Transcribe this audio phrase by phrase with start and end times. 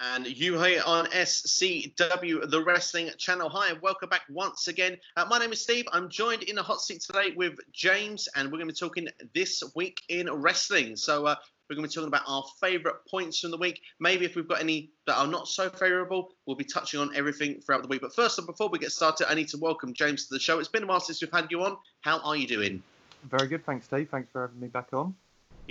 [0.00, 3.48] And you here on SCW, the Wrestling Channel.
[3.48, 4.96] Hi, and welcome back once again.
[5.16, 5.86] Uh, my name is Steve.
[5.92, 9.08] I'm joined in the hot seat today with James, and we're going to be talking
[9.34, 10.94] this week in wrestling.
[10.94, 11.34] So, uh,
[11.68, 13.80] we're going to be talking about our favourite points from the week.
[13.98, 17.60] Maybe if we've got any that are not so favourable, we'll be touching on everything
[17.60, 18.00] throughout the week.
[18.00, 20.60] But first, before we get started, I need to welcome James to the show.
[20.60, 21.76] It's been a while since we've had you on.
[22.02, 22.84] How are you doing?
[23.24, 24.08] Very good, thanks, Steve.
[24.10, 25.16] Thanks for having me back on.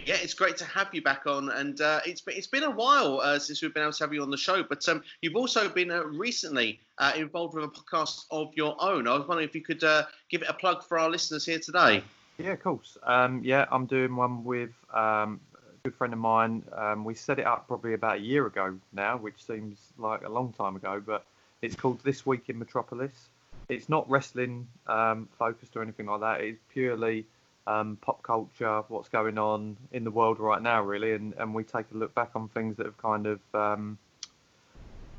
[0.06, 2.70] Yeah, it's great to have you back on, and uh, it's been it's been a
[2.70, 4.64] while uh, since we've been able to have you on the show.
[4.64, 9.08] But um, you've also been uh, recently uh, involved with a podcast of your own.
[9.08, 11.60] I was wondering if you could uh, give it a plug for our listeners here
[11.60, 12.04] today.
[12.38, 12.98] Yeah, of course.
[13.04, 16.64] Um, yeah, I'm doing one with um, a good friend of mine.
[16.74, 20.30] Um, we set it up probably about a year ago now, which seems like a
[20.30, 21.26] long time ago, but
[21.64, 23.30] it's called This Week in Metropolis.
[23.70, 26.42] It's not wrestling um, focused or anything like that.
[26.42, 27.26] It's purely
[27.68, 31.64] um, pop culture, what's going on in the world right now, really, and, and we
[31.64, 33.98] take a look back on things that have kind of um,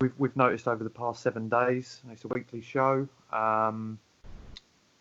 [0.00, 2.00] we've we've noticed over the past seven days.
[2.10, 3.06] It's a weekly show.
[3.32, 3.98] Um,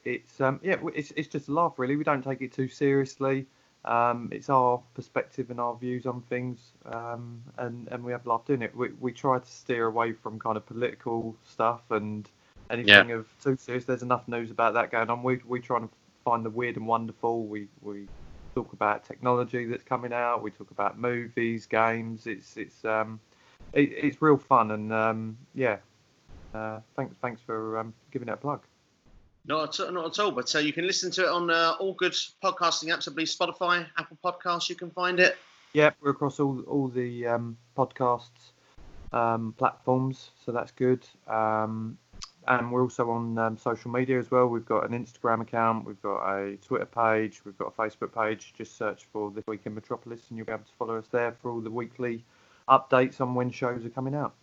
[0.04, 1.96] it's um, yeah, it's it's just a laugh, really.
[1.96, 3.46] We don't take it too seriously.
[3.86, 8.30] Um, it's our perspective and our views on things, um, and and we have a
[8.30, 8.76] laugh doing it.
[8.76, 12.30] We we try to steer away from kind of political stuff and
[12.70, 13.16] anything yeah.
[13.16, 13.86] of too serious.
[13.86, 15.24] There's enough news about that going on.
[15.24, 15.90] We we try and
[16.28, 17.46] find the weird and wonderful.
[17.46, 18.06] We we
[18.54, 20.44] talk about technology that's coming out.
[20.44, 22.28] We talk about movies, games.
[22.28, 23.22] It's it's um
[23.72, 25.78] it, it's real fun and um yeah.
[26.54, 28.62] Uh, thanks thanks for um, giving it a plug.
[29.46, 31.94] Not at, not at all, but uh, you can listen to it on uh, all
[31.94, 33.08] good podcasting apps.
[33.10, 35.38] I believe Spotify, Apple Podcasts, you can find it.
[35.72, 38.52] Yeah, we're across all all the um, podcasts
[39.14, 41.06] um, platforms, so that's good.
[41.28, 41.98] Um,
[42.48, 44.48] and we're also on um, social media as well.
[44.48, 48.54] We've got an Instagram account, we've got a Twitter page, we've got a Facebook page.
[48.58, 51.34] Just search for This Week in Metropolis, and you'll be able to follow us there
[51.42, 52.24] for all the weekly
[52.70, 54.34] updates on when shows are coming out.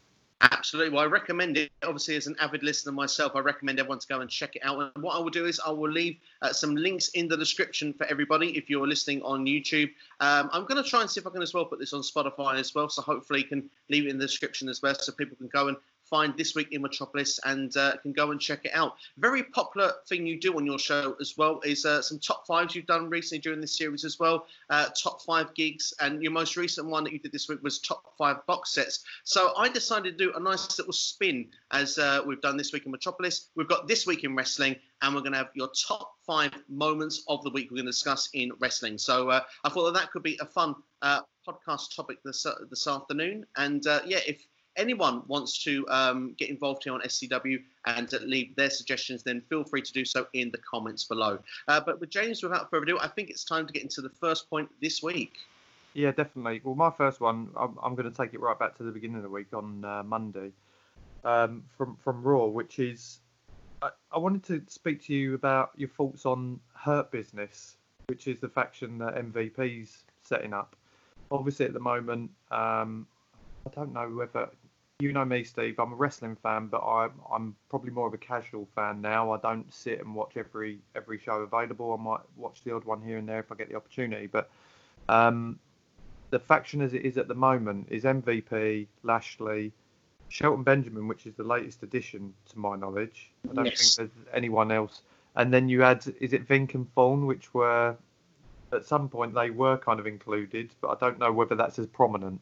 [0.40, 0.94] Absolutely.
[0.94, 1.70] Well, I recommend it.
[1.82, 4.92] Obviously, as an avid listener myself, I recommend everyone to go and check it out.
[4.94, 7.92] And what I will do is I will leave uh, some links in the description
[7.92, 9.90] for everybody if you're listening on YouTube.
[10.20, 12.02] Um, I'm going to try and see if I can as well put this on
[12.02, 12.88] Spotify as well.
[12.88, 15.68] So hopefully, you can leave it in the description as well so people can go
[15.68, 15.76] and
[16.08, 18.94] find This Week in Metropolis and uh, can go and check it out.
[19.18, 22.74] Very popular thing you do on your show as well is uh, some top fives
[22.74, 24.46] you've done recently during this series as well.
[24.70, 27.78] Uh, top five gigs, and your most recent one that you did this week was
[27.78, 29.04] top five box sets.
[29.24, 32.84] So I decided to do a nice little spin as uh, we've done This Week
[32.84, 33.48] in Metropolis.
[33.54, 37.24] We've got This Week in Wrestling, and we're going to have your top five moments
[37.28, 38.98] of the week we're going to discuss in wrestling.
[38.98, 42.86] So uh, I thought that that could be a fun uh, podcast topic this this
[42.86, 43.44] afternoon.
[43.56, 48.70] And yeah, if anyone wants to um, get involved here on SCW and leave their
[48.70, 51.38] suggestions, then feel free to do so in the comments below.
[51.68, 54.10] Uh, but with James, without further ado, I think it's time to get into the
[54.10, 55.34] first point this week.
[55.94, 56.60] Yeah, definitely.
[56.64, 59.16] Well, my first one, I'm, I'm going to take it right back to the beginning
[59.16, 60.50] of the week on uh, Monday
[61.24, 63.20] um, from from Raw, which is
[63.82, 68.40] I, I wanted to speak to you about your thoughts on Hurt Business, which is
[68.40, 70.76] the faction that MVP's setting up.
[71.30, 73.06] Obviously, at the moment, um,
[73.66, 74.48] I don't know whether
[75.00, 75.78] you know me, Steve.
[75.78, 79.32] I'm a wrestling fan, but I, I'm probably more of a casual fan now.
[79.32, 81.96] I don't sit and watch every every show available.
[81.98, 84.28] I might watch the odd one here and there if I get the opportunity.
[84.28, 84.50] But
[85.08, 85.58] um,
[86.30, 89.72] the faction as it is at the moment is MVP, Lashley,
[90.28, 93.32] Shelton Benjamin, which is the latest addition to my knowledge.
[93.50, 93.96] I don't yes.
[93.96, 95.02] think there's anyone else.
[95.34, 97.96] And then you add, is it Vink and Thorne, which were
[98.72, 101.88] at some point they were kind of included, but I don't know whether that's as
[101.88, 102.40] prominent.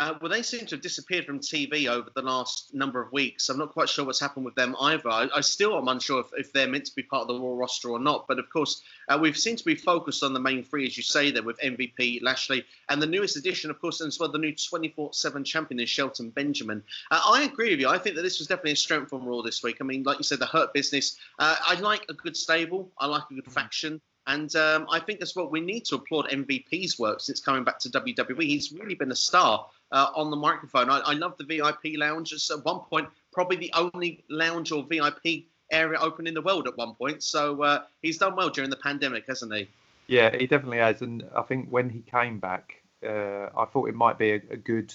[0.00, 3.50] Uh, well, they seem to have disappeared from TV over the last number of weeks.
[3.50, 5.10] I'm not quite sure what's happened with them either.
[5.10, 7.54] I, I still am unsure if, if, they're meant to be part of the Raw
[7.54, 8.26] roster or not.
[8.26, 11.02] But of course, uh, we've seemed to be focused on the main three, as you
[11.02, 14.54] say, there with MVP, Lashley, and the newest addition, of course, as well, the new
[14.54, 16.82] 24 7 champion is Shelton Benjamin.
[17.10, 17.88] Uh, I agree with you.
[17.90, 19.76] I think that this was definitely a strength from Raw this week.
[19.82, 21.18] I mean, like you said, the Hurt business.
[21.38, 24.00] Uh, I like a good stable, I like a good faction.
[24.26, 27.78] And um, I think that's what we need to applaud MVP's work since coming back
[27.80, 28.42] to WWE.
[28.42, 30.90] He's really been a star uh, on the microphone.
[30.90, 32.32] I, I love the VIP lounge.
[32.32, 36.66] It's at one point probably the only lounge or VIP area open in the world
[36.66, 37.22] at one point.
[37.22, 39.68] So uh, he's done well during the pandemic, hasn't he?
[40.06, 41.02] Yeah, he definitely has.
[41.02, 44.56] And I think when he came back, uh, I thought it might be a, a,
[44.56, 44.92] good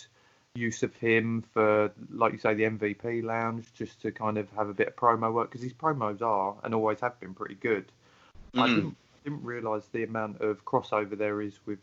[0.54, 4.70] use of him for, like you say, the MVP lounge, just to kind of have
[4.70, 7.92] a bit of promo work because his promos are and always have been pretty good.
[8.54, 8.62] Mm.
[8.62, 11.80] I didn't, didn't realise the amount of crossover there is with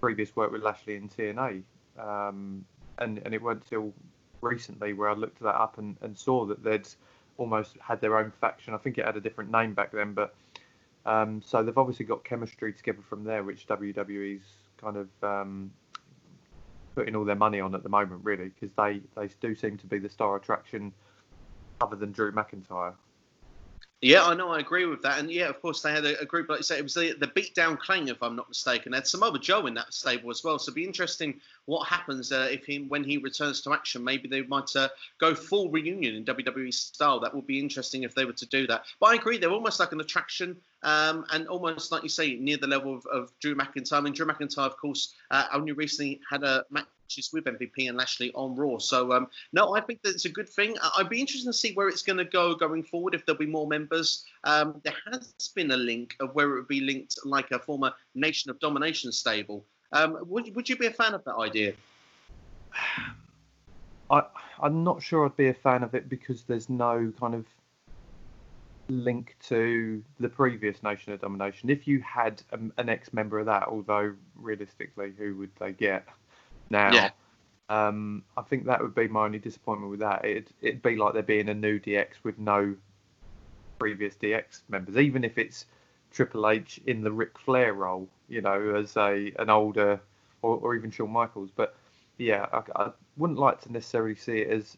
[0.00, 1.62] previous work with Lashley and TNA.
[2.00, 2.64] Um,
[2.98, 3.92] and, and it wasn't until
[4.40, 6.88] recently where I looked that up and, and saw that they'd
[7.36, 8.74] almost had their own faction.
[8.74, 10.34] I think it had a different name back then, but
[11.06, 14.42] um, so they've obviously got chemistry together from there, which WWE's
[14.76, 15.70] kind of um,
[16.94, 19.86] putting all their money on at the moment, really, because they they do seem to
[19.86, 20.92] be the star attraction,
[21.80, 22.94] other than Drew McIntyre.
[24.02, 24.48] Yeah, I know.
[24.48, 25.18] I agree with that.
[25.18, 26.78] And yeah, of course, they had a, a group like you say.
[26.78, 28.92] It was the the beatdown clan, if I'm not mistaken.
[28.92, 30.58] They had Samoa Joe in that stable as well.
[30.58, 34.02] So it'd be interesting what happens uh, if he when he returns to action.
[34.02, 34.88] Maybe they might uh,
[35.18, 37.20] go full reunion in WWE style.
[37.20, 38.84] That would be interesting if they were to do that.
[39.00, 40.56] But I agree, they're almost like an attraction.
[40.82, 43.98] Um, and almost like you say, near the level of, of Drew McIntyre.
[43.98, 47.88] I mean, Drew McIntyre, of course, uh, only recently had a match matches with MVP
[47.88, 48.78] and Lashley on Raw.
[48.78, 50.76] So um, no, I think that it's a good thing.
[50.96, 53.14] I'd be interested to see where it's going to go going forward.
[53.14, 56.68] If there'll be more members, um, there has been a link of where it would
[56.68, 59.64] be linked like a former Nation of Domination stable.
[59.92, 61.72] Um, would would you be a fan of that idea?
[64.10, 64.22] I
[64.60, 67.44] I'm not sure I'd be a fan of it because there's no kind of
[68.90, 71.70] link to the previous Nation of Domination.
[71.70, 76.06] If you had a, an ex-member of that, although realistically, who would they get?
[76.70, 76.92] now.
[76.92, 77.10] Yeah.
[77.68, 80.24] Um, I think that would be my only disappointment with that.
[80.24, 82.74] It'd, it'd be like there being a new DX with no
[83.78, 85.66] previous DX members, even if it's
[86.10, 90.00] Triple H in the Ric Flair role, you know, as a an older,
[90.42, 91.50] or, or even Shawn Michaels.
[91.54, 91.76] But
[92.18, 94.76] yeah, I, I, wouldn't like to necessarily see it as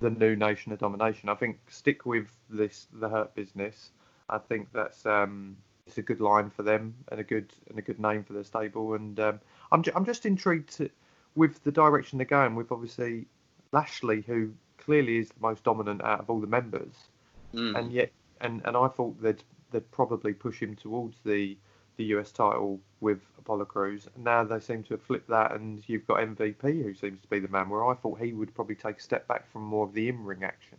[0.00, 1.28] the new Nation of Domination.
[1.28, 3.90] I think stick with this the Hurt Business.
[4.28, 5.56] I think that's um,
[5.86, 8.44] it's a good line for them and a good and a good name for their
[8.44, 8.94] stable.
[8.94, 9.40] And um,
[9.72, 10.90] I'm ju- I'm just intrigued to
[11.34, 13.26] with the direction they're going, with obviously
[13.72, 16.94] Lashley, who clearly is the most dominant out of all the members,
[17.54, 17.78] mm.
[17.78, 18.10] and yet,
[18.40, 21.56] and, and I thought they'd they'd probably push him towards the
[21.98, 24.08] the US title with Apollo Crews.
[24.14, 27.28] And now they seem to have flipped that, and you've got MVP, who seems to
[27.28, 27.68] be the man.
[27.68, 30.44] Where I thought he would probably take a step back from more of the in-ring
[30.44, 30.78] action.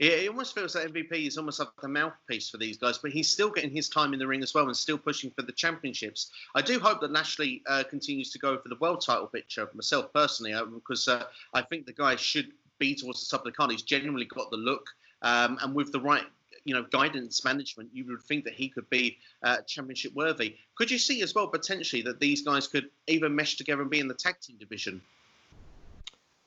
[0.00, 3.12] Yeah, it almost feels like MVP is almost like the mouthpiece for these guys, but
[3.12, 5.52] he's still getting his time in the ring as well and still pushing for the
[5.52, 6.32] championships.
[6.56, 10.12] I do hope that Lashley uh, continues to go for the world title picture, myself
[10.12, 13.56] personally, uh, because uh, I think the guy should be towards the top of the
[13.56, 13.70] card.
[13.70, 14.84] He's genuinely got the look,
[15.22, 16.24] um, and with the right
[16.64, 20.56] you know guidance management, you would think that he could be uh, championship worthy.
[20.76, 24.00] Could you see as well potentially that these guys could even mesh together and be
[24.00, 25.00] in the tag team division?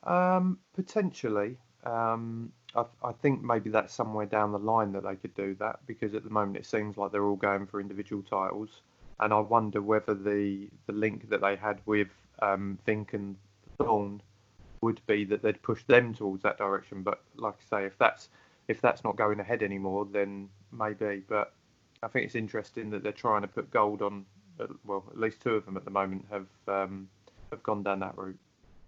[0.03, 1.57] Um, potentially.
[1.85, 5.79] Um, I, I, think maybe that's somewhere down the line that they could do that
[5.85, 8.81] because at the moment it seems like they're all going for individual titles,
[9.19, 12.09] and I wonder whether the the link that they had with
[12.39, 13.35] um, Vink and
[13.77, 14.21] Thorne
[14.81, 17.03] would be that they'd push them towards that direction.
[17.03, 18.29] But like I say, if that's
[18.67, 21.23] if that's not going ahead anymore, then maybe.
[21.27, 21.53] But
[22.03, 24.25] I think it's interesting that they're trying to put gold on.
[24.85, 27.09] Well, at least two of them at the moment have um,
[27.51, 28.39] have gone down that route.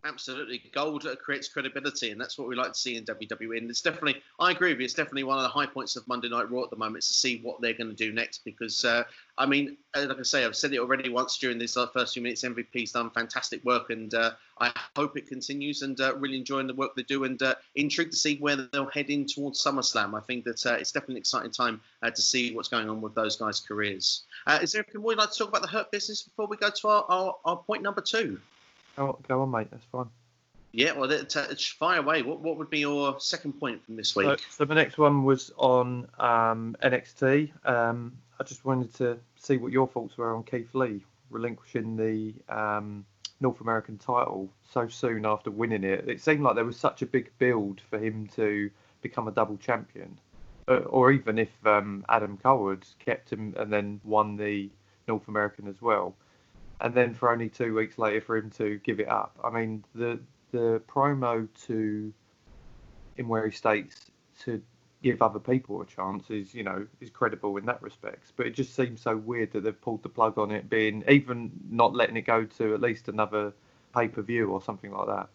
[0.05, 3.57] Absolutely, gold creates credibility, and that's what we like to see in WWE.
[3.57, 4.85] And it's definitely, I agree with you.
[4.85, 7.13] It's definitely one of the high points of Monday Night Raw at the moment to
[7.13, 8.45] see what they're going to do next.
[8.45, 9.03] Because, uh,
[9.37, 12.13] I mean, uh, like I say, I've said it already once during these uh, first
[12.13, 12.43] few minutes.
[12.43, 14.31] MVP's done fantastic work, and uh,
[14.61, 15.81] I hope it continues.
[15.81, 18.85] And uh, really enjoying the work they do, and uh, intrigued to see where they'll
[18.85, 20.17] head in towards SummerSlam.
[20.17, 23.35] I think that it's definitely an exciting time to see what's going on with those
[23.35, 24.23] guys' careers.
[24.61, 26.69] is there anything more you'd like to talk about the Hurt business before we go
[26.69, 28.39] to our, our, our point number two?
[28.99, 29.67] Go, go on, mate.
[29.71, 30.09] That's fine.
[30.73, 32.21] Yeah, well, it's, it's fire away.
[32.21, 34.27] What what would be your second point from this week?
[34.27, 37.49] So, so the next one was on um, NXT.
[37.65, 42.33] Um, I just wanted to see what your thoughts were on Keith Lee relinquishing the
[42.53, 43.05] um,
[43.39, 46.09] North American title so soon after winning it.
[46.09, 48.69] It seemed like there was such a big build for him to
[49.01, 50.19] become a double champion,
[50.67, 54.69] uh, or even if um, Adam Cole had kept him and then won the
[55.07, 56.15] North American as well
[56.81, 59.37] and then for only two weeks later for him to give it up.
[59.43, 60.19] I mean, the
[60.51, 62.13] the promo to
[63.17, 64.61] in where he states to
[65.01, 68.33] give other people a chance is you know is credible in that respect.
[68.35, 71.51] But it just seems so weird that they've pulled the plug on it, being even
[71.69, 73.53] not letting it go to at least another
[73.93, 75.29] pay per view or something like that.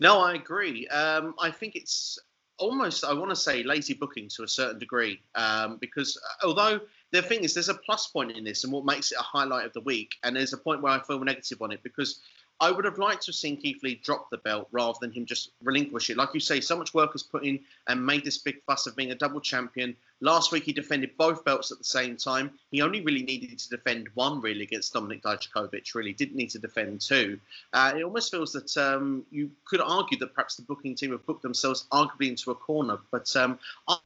[0.00, 0.88] No, I agree.
[0.88, 2.18] Um, I think it's
[2.58, 6.80] almost I want to say lazy booking to a certain degree um, because although
[7.12, 9.66] the thing is, there's a plus point in this, and what makes it a highlight
[9.66, 10.14] of the week.
[10.24, 12.20] And there's a point where I feel negative on it because
[12.62, 15.26] I would have liked to have seen Keith Lee drop the belt rather than him
[15.26, 16.16] just relinquish it.
[16.16, 18.94] Like you say, so much work was put in and made this big fuss of
[18.94, 19.96] being a double champion.
[20.20, 22.52] Last week he defended both belts at the same time.
[22.70, 25.92] He only really needed to defend one really against Dominik Dijakovic.
[25.96, 27.40] Really didn't need to defend two.
[27.72, 31.26] Uh, it almost feels that um, you could argue that perhaps the booking team have
[31.26, 32.98] booked themselves arguably into a corner.
[33.10, 33.58] But um,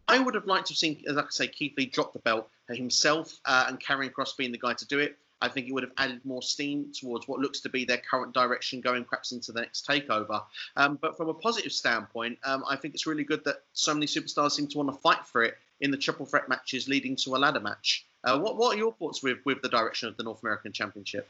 [0.09, 2.49] I would have liked to have seen, as I say, Keith Lee drop the belt
[2.71, 5.19] himself uh, and Karrion Kross being the guy to do it.
[5.41, 8.33] I think it would have added more steam towards what looks to be their current
[8.33, 10.43] direction going perhaps into the next takeover.
[10.77, 14.07] Um, but from a positive standpoint, um, I think it's really good that so many
[14.07, 17.37] superstars seem to want to fight for it in the triple threat matches leading to
[17.37, 18.07] a ladder match.
[18.25, 21.29] Uh, what, what are your thoughts with, with the direction of the North American Championship?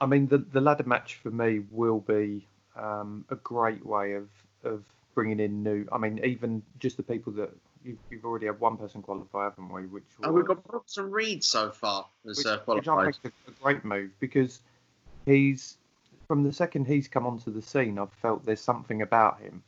[0.00, 2.46] I mean, the the ladder match for me will be
[2.76, 4.28] um, a great way of
[4.62, 4.84] of
[5.14, 5.86] bringing in new.
[5.90, 7.50] I mean, even just the people that
[7.84, 9.86] you've, you've already had one person qualify, haven't we?
[9.86, 13.06] Which oh, we've got Bronson Reed so far as uh, qualified.
[13.06, 14.60] Which I think a, great move because
[15.26, 15.76] he's
[16.26, 19.62] from the second he's come onto the scene, I've felt there's something about him,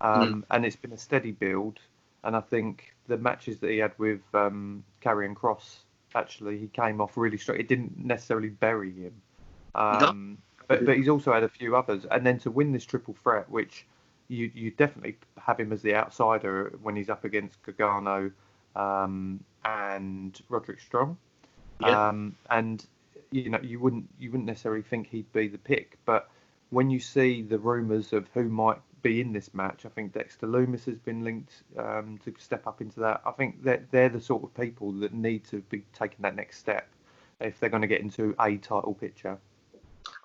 [0.00, 0.44] um, mm.
[0.50, 1.78] and it's been a steady build.
[2.22, 5.76] And I think the matches that he had with um, Karrion Kross,
[6.14, 7.58] actually, he came off really strong.
[7.58, 9.12] It didn't necessarily bury him,
[9.74, 12.06] um, but, but he's also had a few others.
[12.10, 13.86] And then to win this triple threat, which
[14.28, 18.30] you you definitely have him as the outsider when he's up against Gargano
[18.76, 21.16] um, and Roderick Strong.
[21.80, 22.08] Yeah.
[22.08, 22.84] Um, and
[23.30, 26.30] you know you wouldn't you wouldn't necessarily think he'd be the pick, but
[26.70, 30.46] when you see the rumours of who might be in this match, I think Dexter
[30.46, 33.20] Lumis has been linked um, to step up into that.
[33.26, 36.58] I think that they're the sort of people that need to be taking that next
[36.58, 36.88] step
[37.40, 39.38] if they're going to get into a title picture.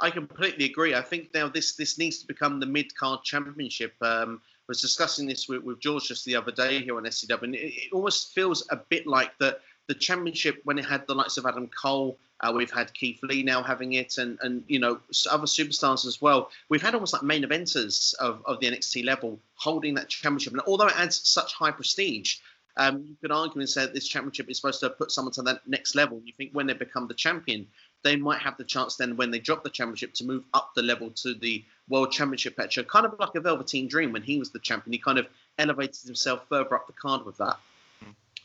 [0.01, 0.95] I completely agree.
[0.95, 3.93] I think now this this needs to become the mid card championship.
[4.01, 7.43] Um, I was discussing this with, with George just the other day here on SCW,
[7.43, 11.15] and it, it almost feels a bit like the the championship when it had the
[11.15, 12.17] likes of Adam Cole.
[12.41, 16.21] Uh, we've had Keith Lee now having it, and and you know other superstars as
[16.21, 16.49] well.
[16.69, 20.61] We've had almost like main eventers of, of the NXT level holding that championship, and
[20.67, 22.37] although it adds such high prestige,
[22.77, 25.41] um, you could argue and say that this championship is supposed to put someone to
[25.41, 26.21] that next level.
[26.23, 27.67] You think when they become the champion,
[28.03, 30.81] they might have the chance then when they drop the championship to move up the
[30.81, 34.51] level to the world championship picture, kind of like a Velveteen Dream when he was
[34.51, 34.93] the champion.
[34.93, 35.27] He kind of
[35.57, 37.57] elevated himself further up the card with that.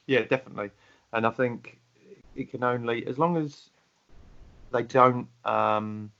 [0.06, 0.70] Yeah, definitely.
[1.12, 1.78] And I think
[2.34, 3.70] it can only, as long as
[4.72, 6.10] they don't, um,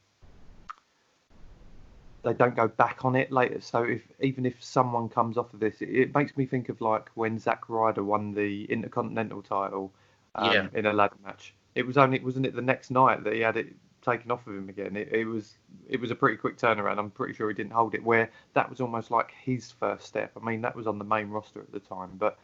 [2.23, 3.61] they don't go back on it later.
[3.61, 6.81] So if even if someone comes off of this, it, it makes me think of
[6.81, 9.93] like when Zack Ryder won the Intercontinental title
[10.37, 10.69] um, yeah.
[10.73, 13.57] in a ladder match it was only wasn't it the next night that he had
[13.57, 14.97] it taken off of him again.
[14.97, 15.57] It, it, was
[15.89, 16.99] it was a pretty quick turnaround.
[16.99, 18.05] I'm pretty sure he didn't hold it.
[18.05, 20.33] Where that was almost like his first step.
[20.41, 22.11] I mean, that was on the main roster at the time.
[22.19, 22.39] But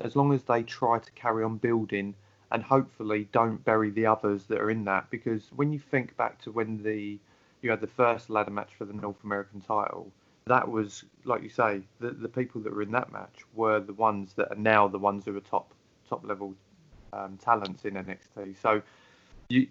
[0.00, 2.14] as long as they try to carry on building
[2.50, 6.40] and hopefully don't bury the others that are in that, because when you think back
[6.42, 7.18] to when the
[7.62, 10.12] you had the first ladder match for the North American title,
[10.46, 13.94] that was like you say, the the people that were in that match were the
[13.94, 15.72] ones that are now the ones who are top
[16.08, 16.54] top level
[17.14, 18.56] um, talents in NXT.
[18.60, 18.82] So
[19.48, 19.68] you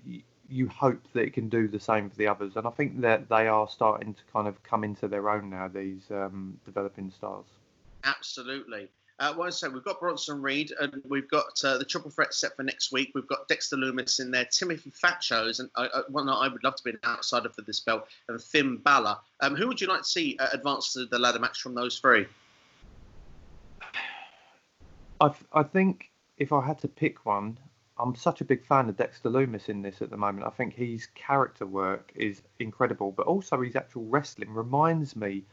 [0.50, 3.30] you hope that it can do the same for the others, and I think that
[3.30, 5.68] they are starting to kind of come into their own now.
[5.68, 7.46] These um, developing stars.
[8.04, 8.90] Absolutely.
[9.20, 12.56] Uh, well, so we've got Bronson Reed, and we've got uh, the triple threat set
[12.56, 13.12] for next week.
[13.14, 16.76] We've got Dexter Lumis in there, Timothy Thatcher, and uh, one that I would love
[16.76, 19.18] to be an outsider for this belt, and Finn Balor.
[19.42, 22.00] Um, who would you like to see uh, advance to the ladder match from those
[22.00, 22.26] three?
[25.22, 27.58] I, I think if I had to pick one,
[27.98, 30.46] I'm such a big fan of Dexter Lumis in this at the moment.
[30.46, 35.44] I think his character work is incredible, but also his actual wrestling reminds me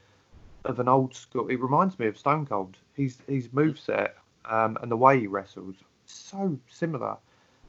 [0.64, 1.48] of an old school.
[1.48, 2.76] It reminds me of Stone Cold.
[2.94, 4.12] He's his moveset
[4.46, 7.16] um, and the way he wrestles so similar.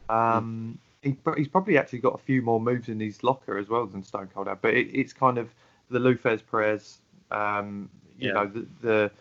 [0.09, 3.85] Um, he, he's probably actually got a few more moves in his locker as well
[3.87, 5.49] than Stone Cold had, but it, it's kind of
[5.89, 6.99] the Lou Thesz press.
[7.31, 8.33] Um, you yeah.
[8.33, 9.11] know the, the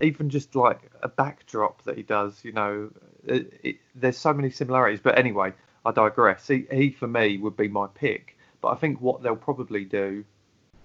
[0.00, 2.90] even just like a backdrop that he does, you know,
[3.24, 5.00] it, it, there's so many similarities.
[5.00, 5.52] But anyway,
[5.84, 6.46] I digress.
[6.46, 8.36] He, he for me would be my pick.
[8.60, 10.24] But I think what they'll probably do,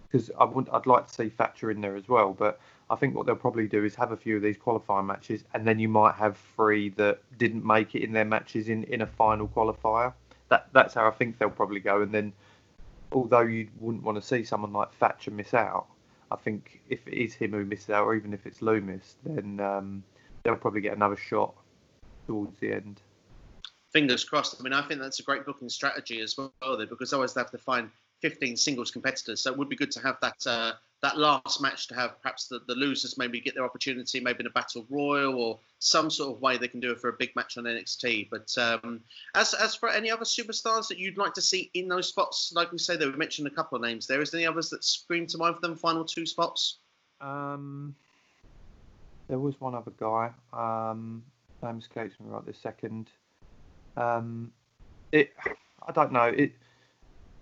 [0.08, 2.34] because I would, I'd like to see Thatcher in there as well.
[2.34, 5.44] But I think what they'll probably do is have a few of these qualifying matches,
[5.54, 9.02] and then you might have three that didn't make it in their matches in, in
[9.02, 10.14] a final qualifier.
[10.50, 12.02] That that's how I think they'll probably go.
[12.02, 12.34] And then,
[13.12, 15.88] although you wouldn't want to see someone like Thatcher miss out,
[16.32, 19.60] I think if it is him who misses out, or even if it's Lumis, then
[19.60, 20.04] um,
[20.44, 21.54] they'll probably get another shot
[22.28, 23.02] towards the end.
[23.92, 24.56] Fingers crossed.
[24.60, 27.42] I mean, I think that's a great booking strategy as well, though, because always they
[27.42, 27.90] have to find
[28.22, 29.42] 15 singles competitors.
[29.42, 30.74] So it would be good to have that uh,
[31.06, 34.48] that last match to have perhaps the, the losers maybe get their opportunity, maybe in
[34.48, 37.30] a battle royal or some sort of way they can do it for a big
[37.36, 38.28] match on NXT.
[38.32, 39.02] But um,
[39.36, 42.72] as as for any other superstars that you'd like to see in those spots, like
[42.72, 44.08] we say, they mentioned a couple of names.
[44.08, 46.78] There is there any others that scream to mind for them final two spots?
[47.22, 47.94] Um,
[49.28, 50.32] there was one other guy.
[50.54, 51.22] Um,
[51.62, 53.12] name escapes me right this second.
[53.96, 54.52] Um,
[55.12, 55.34] it,
[55.88, 56.26] I don't know.
[56.26, 56.54] It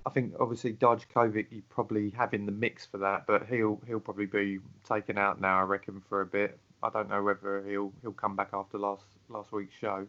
[0.05, 4.00] I think obviously Dijakovic you probably have in the mix for that, but he'll he'll
[4.00, 6.60] probably be taken out now, I reckon, for a bit.
[6.81, 10.05] I don't know whether he'll he'll come back after last last week's show.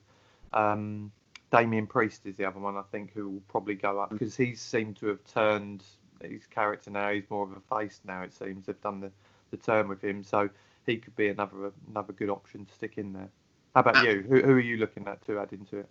[0.52, 1.12] Um,
[1.50, 4.60] Damian Priest is the other one I think who will probably go up because he's
[4.60, 5.84] seemed to have turned
[6.20, 7.12] his character now.
[7.12, 8.22] He's more of a face now.
[8.22, 9.12] It seems they've done the,
[9.50, 10.48] the turn with him, so
[10.86, 13.28] he could be another another good option to stick in there.
[13.74, 14.24] How about you?
[14.28, 15.88] Who, who are you looking at to add into it?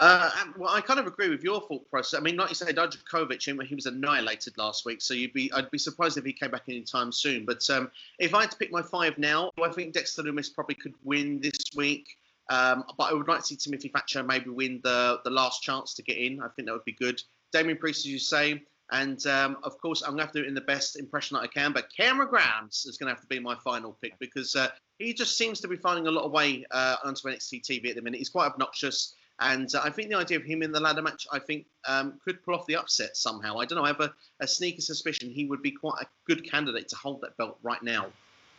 [0.00, 2.18] Uh, well, I kind of agree with your thought process.
[2.18, 5.70] I mean, like you said, Dijakovic, he was annihilated last week, so you'd be, I'd
[5.70, 7.44] be surprised if he came back anytime soon.
[7.44, 10.74] But um, if I had to pick my five now, I think Dexter Lumis probably
[10.74, 12.16] could win this week.
[12.50, 15.94] Um, but I would like to see Timothy Thatcher maybe win the the last chance
[15.94, 16.42] to get in.
[16.42, 17.22] I think that would be good.
[17.52, 20.44] Damian Priest, as you say, and um, of course, I'm going to have to do
[20.44, 21.72] it in the best impression that I can.
[21.72, 25.14] But Cameron Grimes is going to have to be my final pick because uh, he
[25.14, 28.02] just seems to be finding a lot of way uh, onto NXT TV at the
[28.02, 28.18] minute.
[28.18, 29.14] He's quite obnoxious.
[29.40, 32.20] And uh, I think the idea of him in the ladder match, I think, um,
[32.24, 33.58] could pull off the upset somehow.
[33.58, 33.84] I don't know.
[33.84, 37.20] I have a, a, sneaky suspicion he would be quite a good candidate to hold
[37.22, 38.06] that belt right now.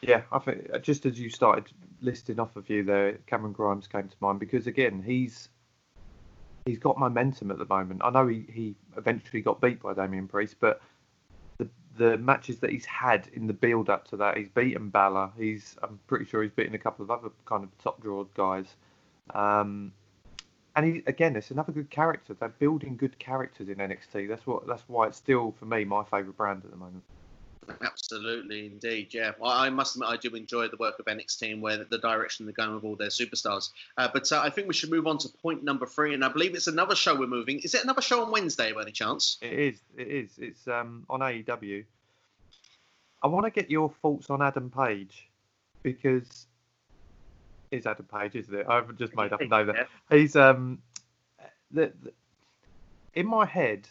[0.01, 3.88] Yeah, I think uh, just as you started listing off a few there, Cameron Grimes
[3.88, 5.50] came to mind because again, he's
[6.65, 8.01] he's got momentum at the moment.
[8.03, 10.82] I know he, he eventually got beat by Damian Priest, but
[11.58, 15.32] the the matches that he's had in the build up to that, he's beaten Balor.
[15.38, 18.67] He's I'm pretty sure he's beaten a couple of other kind of top drawed guys.
[19.34, 19.94] Um,
[20.75, 22.36] and he, again, it's another good character.
[22.38, 24.27] They're building good characters in NXT.
[24.27, 24.67] That's what.
[24.67, 27.03] That's why it's still for me my favourite brand at the moment.
[27.82, 29.32] Absolutely, indeed, yeah.
[29.39, 32.46] Well, I must admit, I do enjoy the work of NXT and where the direction
[32.46, 33.70] they're going with all their superstars.
[33.98, 36.29] Uh, but uh, I think we should move on to point number three, and I
[36.29, 37.60] believe it's another show we're moving.
[37.60, 39.38] Is it another show on Wednesday, by any chance?
[39.41, 39.82] It is.
[39.98, 40.32] It is.
[40.38, 41.84] It's um, on AEW.
[43.24, 45.27] I want to get your thoughts on Adam Page
[45.82, 46.46] because
[47.75, 48.65] is Adam Page, isn't it?
[48.67, 49.88] I've just made up a name there.
[50.10, 50.79] He's um,
[51.72, 52.13] the, the,
[53.13, 53.88] in my head,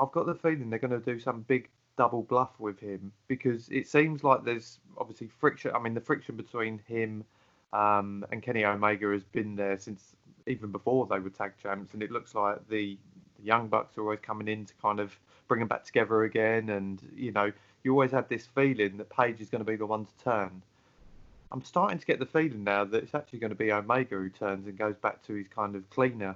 [0.00, 3.68] I've got the feeling they're going to do some big double bluff with him because
[3.68, 5.72] it seems like there's obviously friction.
[5.74, 7.24] I mean, the friction between him
[7.72, 10.14] um, and Kenny Omega has been there since
[10.46, 12.98] even before they were tag champs, and it looks like the,
[13.38, 15.18] the Young Bucks are always coming in to kind of
[15.48, 16.70] bring them back together again.
[16.70, 19.86] And you know, you always have this feeling that Page is going to be the
[19.86, 20.62] one to turn.
[21.54, 24.28] I'm starting to get the feeling now that it's actually going to be Omega who
[24.28, 26.34] turns and goes back to his kind of cleaner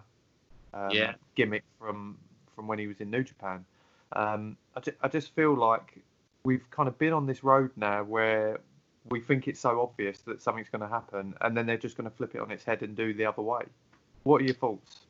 [0.73, 1.15] um, yeah.
[1.35, 2.17] gimmick from
[2.55, 3.65] from when he was in New Japan.
[4.13, 5.99] Um, I, ju- I just feel like
[6.45, 8.61] we've kind of been on this road now where
[9.09, 12.09] we think it's so obvious that something's going to happen, and then they're just going
[12.09, 13.63] to flip it on its head and do the other way.
[14.23, 15.01] What are your thoughts?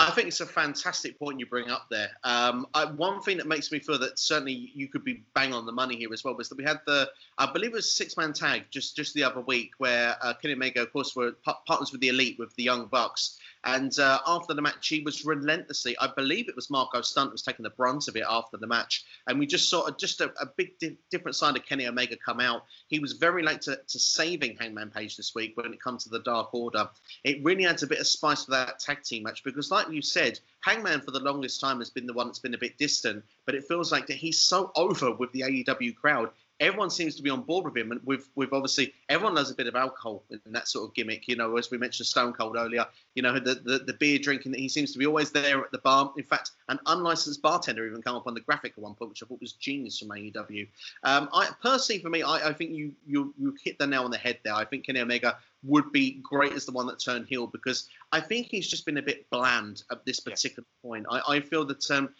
[0.00, 2.08] I think it's a fantastic point you bring up there.
[2.24, 5.66] Um, I, one thing that makes me feel that certainly you could be bang on
[5.66, 8.16] the money here as well was that we had the, I believe it was six
[8.16, 11.32] man tag just just the other week where uh, Kenny Omega, of course, were
[11.66, 15.26] partners with the Elite with the Young Bucks, and uh, after the match, he was
[15.26, 18.66] relentlessly, I believe it was Marco Stunt was taking the brunt of it after the
[18.66, 19.04] match.
[19.26, 22.40] And we just saw just a, a big di- different side of Kenny Omega come
[22.40, 22.64] out.
[22.88, 26.10] He was very late to, to saving Hangman Page this week when it comes to
[26.10, 26.88] the Dark Order.
[27.22, 30.00] It really adds a bit of spice to that tag team match because, like you
[30.00, 33.22] said, Hangman for the longest time has been the one that's been a bit distant,
[33.44, 37.22] but it feels like that he's so over with the AEW crowd everyone seems to
[37.22, 37.90] be on board with him.
[37.90, 41.26] And with with obviously everyone loves a bit of alcohol and that sort of gimmick.
[41.26, 42.86] You know, as we mentioned Stone Cold earlier.
[43.14, 44.52] You know, the the, the beer drinking.
[44.52, 46.12] That he seems to be always there at the bar.
[46.16, 49.22] In fact, an unlicensed bartender even came up on the graphic at one point, which
[49.22, 50.68] I thought was genius from AEW.
[51.04, 54.10] Um, I personally, for me, I, I think you you you hit the nail on
[54.10, 54.54] the head there.
[54.54, 58.20] I think Kenny Omega would be great as the one that turned heel because I
[58.20, 60.88] think he's just been a bit bland at this particular yeah.
[60.88, 61.06] point.
[61.10, 62.10] I, I feel that um,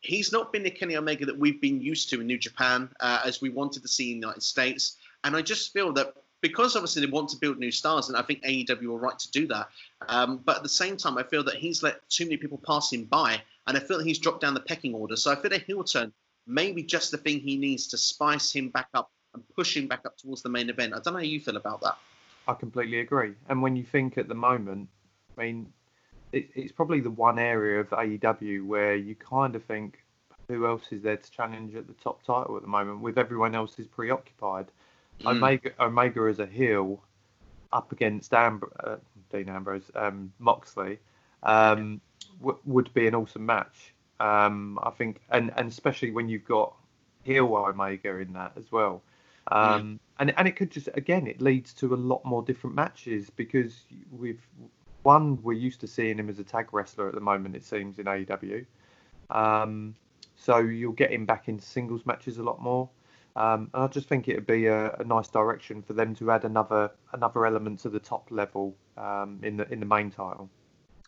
[0.00, 3.20] he's not been the Kenny Omega that we've been used to in New Japan, uh,
[3.24, 4.96] as we wanted to see in the United States.
[5.24, 8.22] And I just feel that because obviously they want to build new stars, and I
[8.22, 9.68] think AEW are right to do that.
[10.08, 12.92] Um, but at the same time, I feel that he's let too many people pass
[12.92, 15.16] him by, and I feel that he's dropped down the pecking order.
[15.16, 16.12] So I feel a heel turn
[16.46, 20.04] maybe just the thing he needs to spice him back up and push him back
[20.04, 20.92] up towards the main event.
[20.92, 21.96] I don't know how you feel about that.
[22.48, 23.34] I completely agree.
[23.48, 24.88] And when you think at the moment,
[25.38, 25.72] I mean,
[26.32, 29.98] it, it's probably the one area of AEW where you kind of think,
[30.48, 33.00] who else is there to challenge at the top title at the moment?
[33.00, 34.66] With everyone else is preoccupied.
[35.20, 35.36] Mm.
[35.36, 37.02] Omega, Omega as a heel
[37.72, 38.96] up against Amb- uh,
[39.32, 40.98] Dean Ambrose, um, Moxley,
[41.42, 42.00] um,
[42.40, 43.94] w- would be an awesome match.
[44.18, 46.74] Um, I think, and, and especially when you've got
[47.22, 49.02] heel Omega in that as well.
[49.52, 49.98] Um, mm.
[50.18, 53.84] and and it could just again it leads to a lot more different matches because
[54.12, 54.46] we've
[55.02, 57.98] one, we're used to seeing him as a tag wrestler at the moment, it seems,
[57.98, 58.66] in AEW.
[59.30, 59.94] Um,
[60.36, 62.88] so you'll get him back in singles matches a lot more.
[63.36, 66.32] Um, and I just think it would be a, a, nice direction for them to
[66.32, 70.50] add another another element to the top level um, in the in the main title.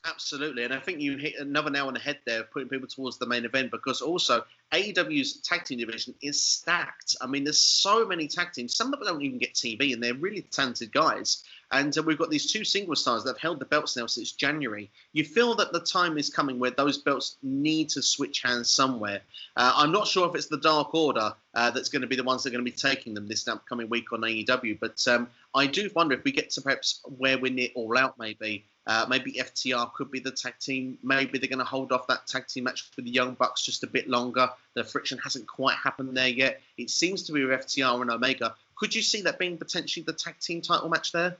[0.04, 3.18] Absolutely, and I think you hit another nail on the head there, putting people towards
[3.18, 7.14] the main event because also AEW's tag team division is stacked.
[7.20, 8.74] I mean, there's so many tag teams.
[8.74, 11.44] Some of them don't even get TV, and they're really talented guys.
[11.72, 14.32] And uh, we've got these two single stars that have held the belts now since
[14.32, 14.90] January.
[15.14, 19.22] You feel that the time is coming where those belts need to switch hands somewhere.
[19.56, 22.24] Uh, I'm not sure if it's the Dark Order uh, that's going to be the
[22.24, 25.28] ones that are going to be taking them this upcoming week on AEW, but um,
[25.54, 28.64] I do wonder if we get to perhaps where we're near All Out, maybe.
[28.86, 30.98] Uh, maybe FTR could be the tag team.
[31.02, 33.84] Maybe they're going to hold off that tag team match for the Young Bucks just
[33.84, 34.50] a bit longer.
[34.74, 36.60] The friction hasn't quite happened there yet.
[36.76, 38.56] It seems to be with FTR and Omega.
[38.76, 41.36] Could you see that being potentially the tag team title match there?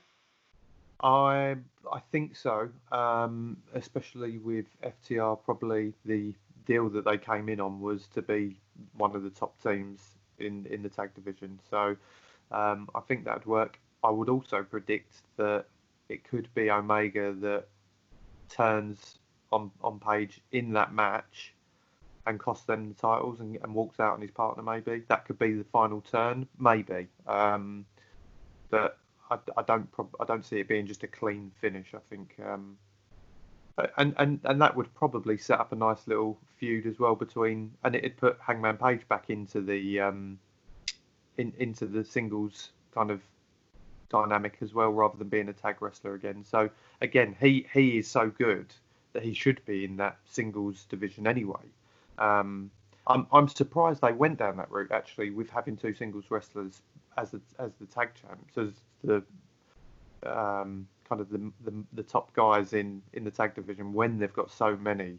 [1.03, 1.57] I
[1.91, 5.43] I think so, um, especially with FTR.
[5.43, 6.33] Probably the
[6.65, 8.57] deal that they came in on was to be
[8.97, 11.59] one of the top teams in in the tag division.
[11.69, 11.97] So
[12.51, 13.79] um, I think that would work.
[14.03, 15.65] I would also predict that
[16.09, 17.65] it could be Omega that
[18.49, 19.19] turns
[19.51, 21.53] on on page in that match
[22.25, 24.63] and costs them the titles and, and walks out on his partner.
[24.63, 26.47] Maybe that could be the final turn.
[26.57, 27.85] Maybe, um,
[28.69, 28.97] but
[29.57, 31.93] I, don't I don't see it being just a clean finish.
[31.93, 32.35] I think.
[32.45, 32.77] Um,
[33.97, 37.71] and, and and that would probably set up a nice little feud as well between,
[37.83, 40.39] and it'd put Hangman Page back into the um,
[41.37, 43.21] in, into the singles kind of
[44.09, 46.43] dynamic as well, rather than being a tag wrestler again.
[46.43, 46.69] So
[47.01, 48.67] again, he he is so good
[49.13, 51.65] that he should be in that singles division anyway.
[52.17, 52.69] Um,
[53.07, 56.81] I'm I'm surprised they went down that route actually with having two singles wrestlers
[57.17, 59.23] as the as the tag champs as the
[60.25, 64.33] um, kind of the, the, the top guys in in the tag division when they've
[64.33, 65.17] got so many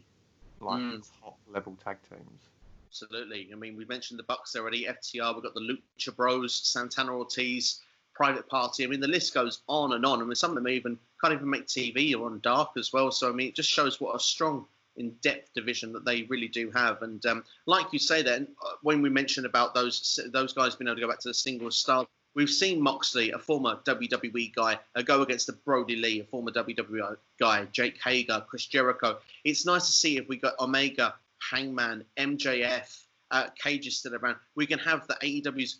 [0.61, 1.09] like mm.
[1.21, 2.41] top level tag teams.
[2.89, 3.49] Absolutely.
[3.51, 4.85] I mean, we mentioned the Bucks already.
[4.85, 5.33] FTR.
[5.33, 5.59] We've got the
[5.99, 7.81] Lucha Bros, Santana Ortiz,
[8.13, 8.85] Private Party.
[8.85, 10.21] I mean, the list goes on and on.
[10.21, 13.11] I mean, some of them even can't even make TV or on Dark as well.
[13.11, 14.65] So I mean, it just shows what a strong
[14.97, 17.01] in-depth division that they really do have.
[17.01, 20.87] And um, like you say, then uh, when we mentioned about those those guys being
[20.87, 24.79] able to go back to the singles style, we've seen Moxley, a former WWE guy,
[24.95, 29.17] uh, go against the Brodie Lee, a former WWE guy, Jake Hager, Chris Jericho.
[29.43, 31.15] It's nice to see if we got Omega,
[31.49, 34.37] Hangman, MJF, uh, Cage is still around.
[34.55, 35.79] We can have the AEW's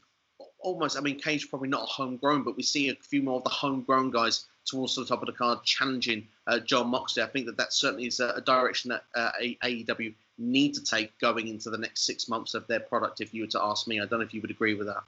[0.59, 0.97] almost.
[0.97, 4.11] I mean, Cage probably not homegrown, but we see a few more of the homegrown
[4.11, 7.23] guys towards the top of the card challenging uh, Jon Moxley.
[7.23, 9.31] I think that that certainly is a, a direction that uh,
[9.63, 13.21] AEW need to take going into the next six months of their product.
[13.21, 15.03] If you were to ask me, I don't know if you would agree with that.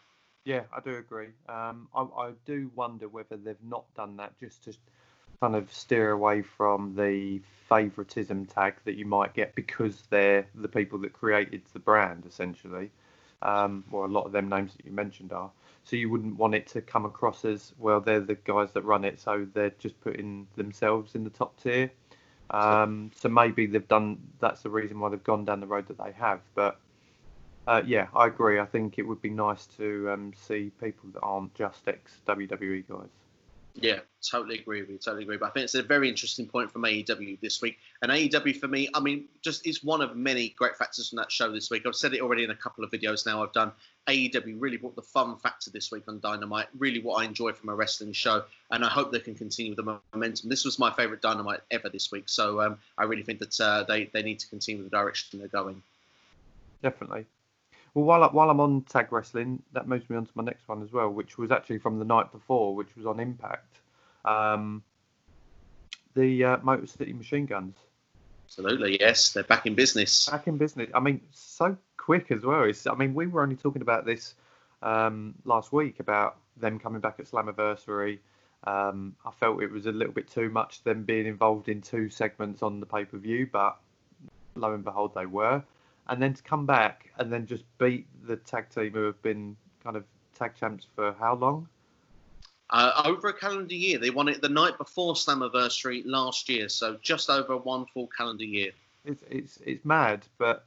[0.45, 1.27] Yeah, I do agree.
[1.49, 4.73] Um, I, I do wonder whether they've not done that just to
[5.41, 10.67] kind of steer away from the favoritism tag that you might get because they're the
[10.67, 12.89] people that created the brand essentially.
[13.41, 15.51] Um, or a lot of them names that you mentioned are.
[15.87, 18.01] So you wouldn't want it to come across as well.
[18.01, 21.89] They're the guys that run it, so they're just putting themselves in the top tier.
[22.49, 24.17] Um, so maybe they've done.
[24.39, 26.41] That's the reason why they've gone down the road that they have.
[26.55, 26.81] But
[27.67, 28.59] uh, yeah, I agree.
[28.59, 32.85] I think it would be nice to um, see people that aren't just ex WWE
[32.89, 33.07] guys.
[33.79, 34.97] Yeah, totally agree with you.
[34.97, 35.37] Totally agree.
[35.37, 37.77] But I think it's a very interesting point from AEW this week.
[38.01, 41.31] And AEW for me, I mean, just is one of many great factors from that
[41.31, 41.83] show this week.
[41.85, 43.71] I've said it already in a couple of videos now I've done.
[44.07, 46.67] AEW really brought the fun factor this week on Dynamite.
[46.79, 49.99] Really, what I enjoy from a wrestling show, and I hope they can continue the
[50.13, 50.49] momentum.
[50.49, 53.83] This was my favorite Dynamite ever this week, so um, I really think that uh,
[53.83, 55.83] they they need to continue the direction they're going.
[56.81, 57.25] Definitely.
[57.97, 60.67] Well, while I, while I'm on tag wrestling, that moves me on to my next
[60.67, 63.79] one as well, which was actually from the night before, which was on Impact.
[64.23, 64.83] Um,
[66.13, 67.75] the uh, Motor City Machine Guns.
[68.45, 70.29] Absolutely, yes, they're back in business.
[70.29, 70.91] Back in business.
[70.93, 72.65] I mean, so quick as well.
[72.65, 74.35] It's, I mean, we were only talking about this
[74.83, 78.19] um, last week about them coming back at Slammiversary.
[78.65, 82.11] Um, I felt it was a little bit too much them being involved in two
[82.11, 83.79] segments on the pay per view, but
[84.53, 85.63] lo and behold, they were.
[86.09, 89.55] And then to come back and then just beat the tag team who have been
[89.83, 90.03] kind of
[90.37, 91.67] tag champs for how long?
[92.69, 93.97] Uh, over a calendar year.
[93.97, 98.43] They won it the night before Slammiversary last year, so just over one full calendar
[98.43, 98.71] year.
[99.05, 100.65] It's it's it's mad, but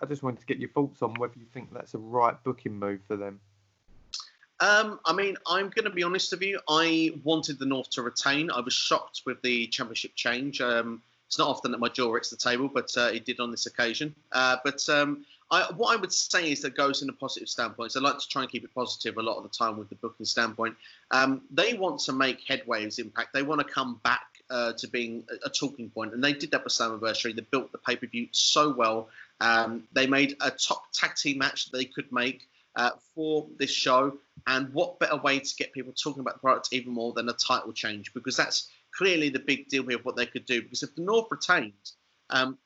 [0.00, 2.78] I just wanted to get your thoughts on whether you think that's a right booking
[2.78, 3.40] move for them.
[4.60, 6.60] Um, I mean, I'm going to be honest with you.
[6.68, 8.48] I wanted the North to retain.
[8.50, 10.60] I was shocked with the championship change.
[10.60, 11.02] Um,
[11.32, 13.64] it's not often that my jaw hits the table, but uh, it did on this
[13.64, 14.14] occasion.
[14.32, 17.92] Uh, but um, I, what I would say is that goes in a positive standpoint.
[17.92, 19.88] So I like to try and keep it positive a lot of the time with
[19.88, 20.76] the booking standpoint.
[21.10, 23.32] Um, they want to make headway as Impact.
[23.32, 26.50] They want to come back uh, to being a, a, talking point, and they did
[26.50, 27.34] that with Slammiversary.
[27.34, 29.08] They built the pay per view so well.
[29.40, 33.70] Um, they made a top tag team match that they could make uh, for this
[33.70, 34.18] show.
[34.46, 37.32] And what better way to get people talking about the product even more than a
[37.32, 38.12] title change?
[38.12, 40.62] Because that's clearly the big deal here of what they could do.
[40.62, 41.72] Because if the North retained,
[42.30, 42.58] um,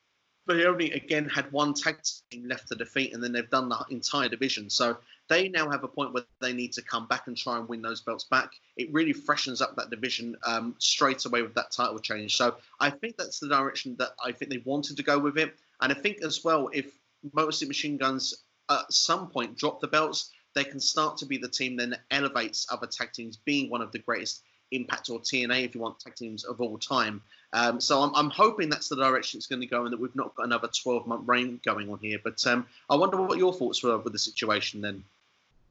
[0.47, 1.97] they only again had one tag
[2.31, 4.69] team left to defeat, and then they've done the entire division.
[4.69, 7.67] So they now have a point where they need to come back and try and
[7.67, 8.51] win those belts back.
[8.77, 12.37] It really freshens up that division um, straight away with that title change.
[12.37, 15.53] So I think that's the direction that I think they wanted to go with it.
[15.81, 16.85] And I think as well, if
[17.33, 21.37] Motor City Machine Guns at some point drop the belts, they can start to be
[21.37, 25.19] the team then that elevates other tag teams, being one of the greatest Impact or
[25.19, 27.21] TNA, if you want, tag teams of all time.
[27.53, 30.15] Um, so I'm, I'm, hoping that's the direction it's going to go, and that we've
[30.15, 32.19] not got another 12 month reign going on here.
[32.21, 35.03] But um, I wonder what your thoughts were with the situation then.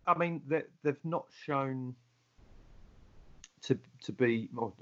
[0.07, 1.95] I mean, they, have not shown
[3.65, 4.73] to to be, or,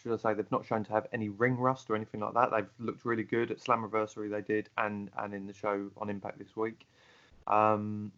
[0.00, 2.50] should I say, they've not shown to have any ring rust or anything like that.
[2.50, 6.08] They've looked really good at Slam Slammiversary, they did, and and in the show on
[6.08, 6.86] Impact this week.
[7.46, 8.12] Um,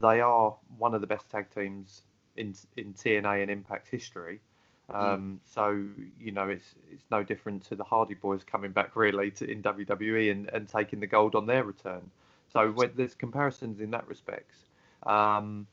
[0.00, 2.02] they are one of the best tag teams
[2.36, 4.40] in in TNA and Impact history.
[4.90, 4.94] Mm.
[4.94, 5.40] Um.
[5.44, 5.84] So
[6.20, 9.62] you know it's it's no different to the Hardy Boys coming back really to, in
[9.62, 12.10] WWE and, and taking the gold on their return.
[12.52, 14.52] So when, there's comparisons in that respect.
[15.04, 15.66] Um,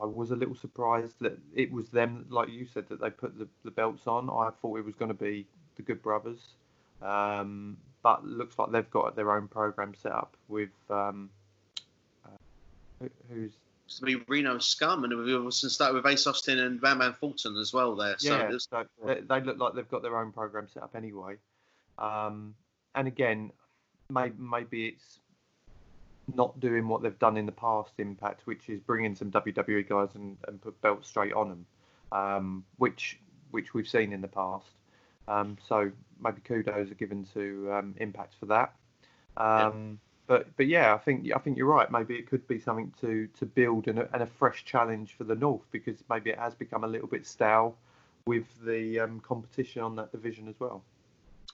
[0.00, 3.38] I was a little surprised that it was them, like you said, that they put
[3.38, 4.30] the, the belts on.
[4.30, 6.40] I thought it was going to be the Good Brothers,
[7.02, 11.28] um, but looks like they've got their own program set up with um,
[12.24, 13.52] uh, who's
[13.98, 17.72] to be Reno Scum, and we've also started with Ace Austin and Madman Fulton as
[17.72, 18.16] well there.
[18.18, 21.36] So yeah, so they, they, look like they've got their own program set up anyway.
[21.98, 22.54] Um,
[22.94, 23.52] and again,
[24.10, 25.18] maybe, maybe it's
[26.34, 30.10] not doing what they've done in the past Impact, which is bringing some WWE guys
[30.14, 31.66] and, and put belts straight on them,
[32.12, 33.18] um, which
[33.50, 34.70] which we've seen in the past.
[35.28, 38.74] Um, so maybe kudos are given to um, Impact for that.
[39.38, 39.72] Yeah.
[40.32, 41.90] But but yeah, I think I think you're right.
[41.90, 45.24] Maybe it could be something to to build and a, and a fresh challenge for
[45.24, 47.76] the North because maybe it has become a little bit stale
[48.24, 50.82] with the um, competition on that division as well.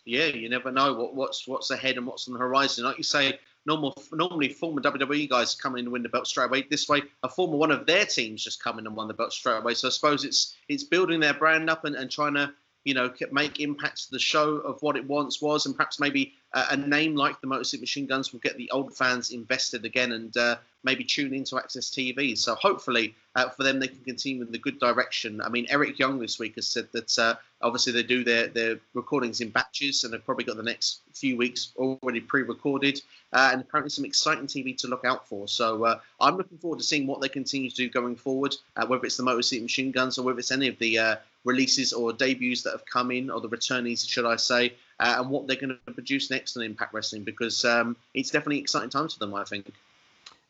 [0.04, 2.84] Yeah, you never know what, what's what's ahead and what's on the horizon.
[2.84, 6.46] Like you say, normal normally former WWE guys come in and win the belt straight
[6.46, 6.64] away.
[6.70, 9.32] This way, a former one of their teams just come in and won the belt
[9.32, 9.74] straight away.
[9.74, 12.52] So I suppose it's it's building their brand up and, and trying to
[12.84, 16.34] you know make impacts to the show of what it once was, and perhaps maybe
[16.52, 20.12] a name like the Motor City Machine Guns will get the old fans invested again
[20.12, 20.56] and uh,
[20.88, 22.36] maybe tune into AXS TV.
[22.36, 25.42] So hopefully uh, for them they can continue in the good direction.
[25.42, 28.78] I mean, Eric Young this week has said that uh, obviously they do their, their
[28.94, 33.02] recordings in batches and they've probably got the next few weeks already pre-recorded
[33.34, 35.46] uh, and apparently some exciting TV to look out for.
[35.46, 38.86] So uh, I'm looking forward to seeing what they continue to do going forward, uh,
[38.86, 41.92] whether it's the Motor City Machine Guns or whether it's any of the uh, releases
[41.92, 45.56] or debuts that have come in or the returnees, should I say, and what they're
[45.56, 49.34] going to produce next on Impact Wrestling because um, it's definitely exciting times for them,
[49.34, 49.70] I think.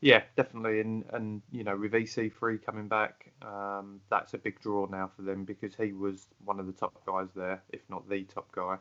[0.01, 4.87] Yeah, definitely, and and you know with EC3 coming back, um, that's a big draw
[4.87, 8.23] now for them because he was one of the top guys there, if not the
[8.25, 8.77] top guy.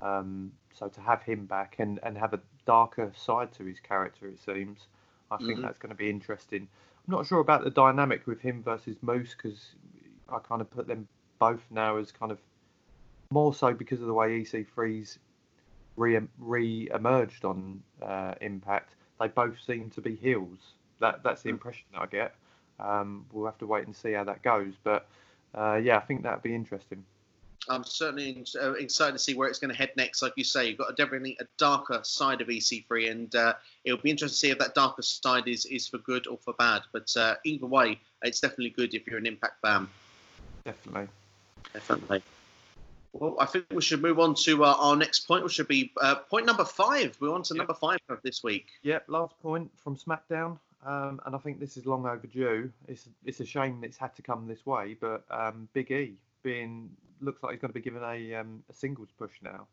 [0.00, 4.26] Um, so to have him back and, and have a darker side to his character,
[4.26, 4.88] it seems,
[5.30, 5.62] I think mm-hmm.
[5.62, 6.68] that's going to be interesting.
[7.06, 9.74] I'm not sure about the dynamic with him versus Moose because
[10.28, 11.06] I kind of put them
[11.38, 12.38] both now as kind of
[13.30, 15.18] more so because of the way EC3's
[15.96, 20.58] re re emerged on uh, Impact they both seem to be heels.
[21.00, 21.56] That that's the hmm.
[21.56, 22.34] impression that I get.
[22.80, 25.06] Um, we'll have to wait and see how that goes, but
[25.54, 27.04] uh, yeah, I think that'd be interesting.
[27.68, 30.22] I'm certainly uh, excited to see where it's going to head next.
[30.22, 34.00] Like you say, you've got a, definitely a darker side of EC3, and uh, it'll
[34.00, 36.82] be interesting to see if that darker side is, is for good or for bad.
[36.92, 39.88] But uh, either way, it's definitely good if you're an Impact fan.
[40.64, 41.08] Definitely.
[41.72, 42.22] Definitely.
[43.14, 45.92] Well, I think we should move on to uh, our next point, which should be
[46.00, 47.16] uh, point number five.
[47.20, 47.58] We're on to yep.
[47.58, 48.66] number five of this week.
[48.82, 52.72] Yep, last point from SmackDown, um, and I think this is long overdue.
[52.88, 56.90] It's it's a shame it's had to come this way, but um, Big E being
[57.20, 59.68] looks like he's going to be given a um, a singles push now.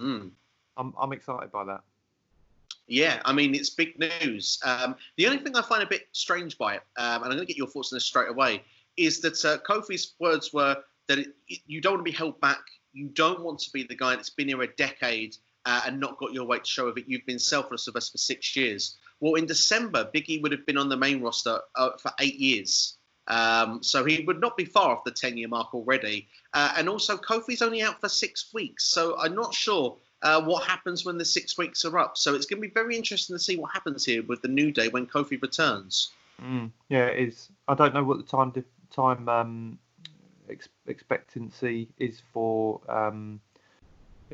[0.00, 0.30] Mm.
[0.78, 1.82] I'm I'm excited by that.
[2.86, 4.58] Yeah, I mean it's big news.
[4.64, 7.40] Um, the only thing I find a bit strange by it, um, and I'm going
[7.40, 8.62] to get your thoughts on this straight away,
[8.96, 12.40] is that uh, Kofi's words were that it, it, you don't want to be held
[12.40, 12.60] back
[12.92, 16.18] you don't want to be the guy that's been here a decade uh, and not
[16.18, 17.04] got your weight to show of it.
[17.06, 18.96] You've been selfless of us for six years.
[19.20, 22.96] Well, in December, Biggie would have been on the main roster uh, for eight years.
[23.26, 26.28] Um, so he would not be far off the 10 year mark already.
[26.54, 28.84] Uh, and also, Kofi's only out for six weeks.
[28.84, 32.16] So I'm not sure uh, what happens when the six weeks are up.
[32.16, 34.72] So it's going to be very interesting to see what happens here with the New
[34.72, 36.10] Day when Kofi returns.
[36.42, 37.48] Mm, yeah, it is.
[37.66, 38.52] I don't know what the time
[38.90, 39.78] time um,
[40.50, 43.40] ex- expectancy is for um,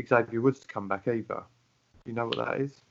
[0.07, 1.42] Xavier Woods to come back either.
[2.05, 2.83] Do you know what that is?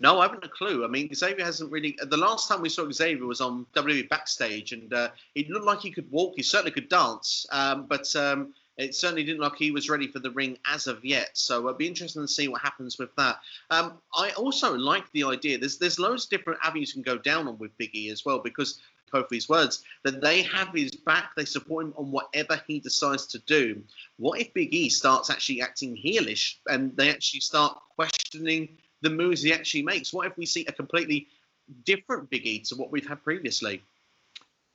[0.00, 0.84] No, I haven't a clue.
[0.84, 1.98] I mean, Xavier hasn't really.
[2.02, 5.80] The last time we saw Xavier was on WWE backstage, and uh, he looked like
[5.80, 6.34] he could walk.
[6.36, 10.08] He certainly could dance, um, but um, it certainly didn't look like he was ready
[10.08, 11.30] for the ring as of yet.
[11.34, 13.40] So it'll be interesting to see what happens with that.
[13.70, 15.58] Um, I also like the idea.
[15.58, 18.38] There's there's loads of different avenues you can go down on with Biggie as well
[18.38, 18.80] because
[19.12, 21.32] Kofi's words that they have his back.
[21.36, 23.82] They support him on whatever he decides to do.
[24.16, 29.42] What if Big E starts actually acting heelish and they actually start questioning the moves
[29.42, 30.12] he actually makes?
[30.12, 31.28] What if we see a completely
[31.84, 33.82] different Big E to what we've had previously?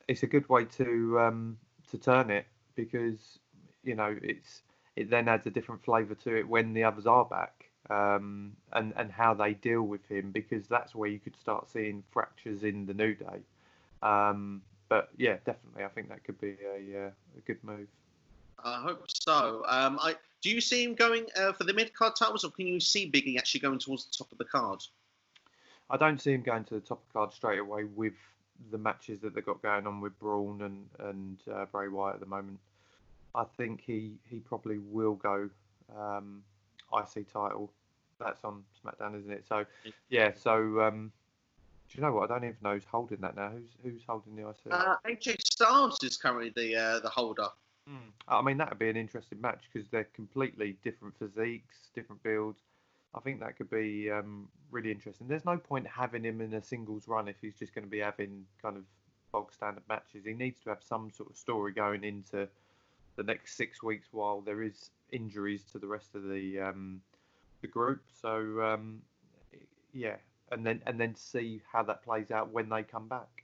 [0.08, 1.58] It's a good way to um,
[1.92, 2.46] to turn it
[2.76, 3.40] because
[3.84, 4.62] you know it's
[4.96, 8.94] it then adds a different flavour to it when the others are back um, and
[8.96, 12.86] and how they deal with him because that's where you could start seeing fractures in
[12.86, 13.42] the New Day.
[14.02, 17.88] Um, but yeah, definitely, I think that could be a, uh, a good move.
[18.64, 19.64] I hope so.
[19.68, 22.68] Um, I, do you see him going uh, for the mid card titles, or can
[22.68, 24.82] you see Biggie actually going towards the top of the card?
[25.90, 28.14] I don't see him going to the top of the card straight away with
[28.72, 32.20] the matches that they've got going on with Braun and and uh, Bray Wyatt at
[32.20, 32.60] the moment.
[33.36, 35.50] I think he he probably will go
[35.98, 36.44] um,
[36.94, 37.72] IC title.
[38.20, 39.46] That's on SmackDown, isn't it?
[39.48, 39.66] So
[40.10, 41.12] yeah, so um,
[41.90, 42.30] do you know what?
[42.30, 43.50] I don't even know who's holding that now.
[43.50, 44.58] Who's who's holding the IC?
[44.72, 47.48] Uh, AJ Styles is currently the uh, the holder.
[47.90, 48.12] Mm.
[48.28, 52.60] I mean, that would be an interesting match because they're completely different physiques, different builds.
[53.16, 55.28] I think that could be um, really interesting.
[55.28, 58.00] There's no point having him in a singles run if he's just going to be
[58.00, 58.84] having kind of
[59.32, 60.26] bog standard matches.
[60.26, 62.50] He needs to have some sort of story going into
[63.16, 67.02] the next six weeks while there is injuries to the rest of the um,
[67.62, 68.02] the group.
[68.22, 69.02] So um,
[69.94, 70.18] yeah,
[70.52, 73.44] and then and then see how that plays out when they come back.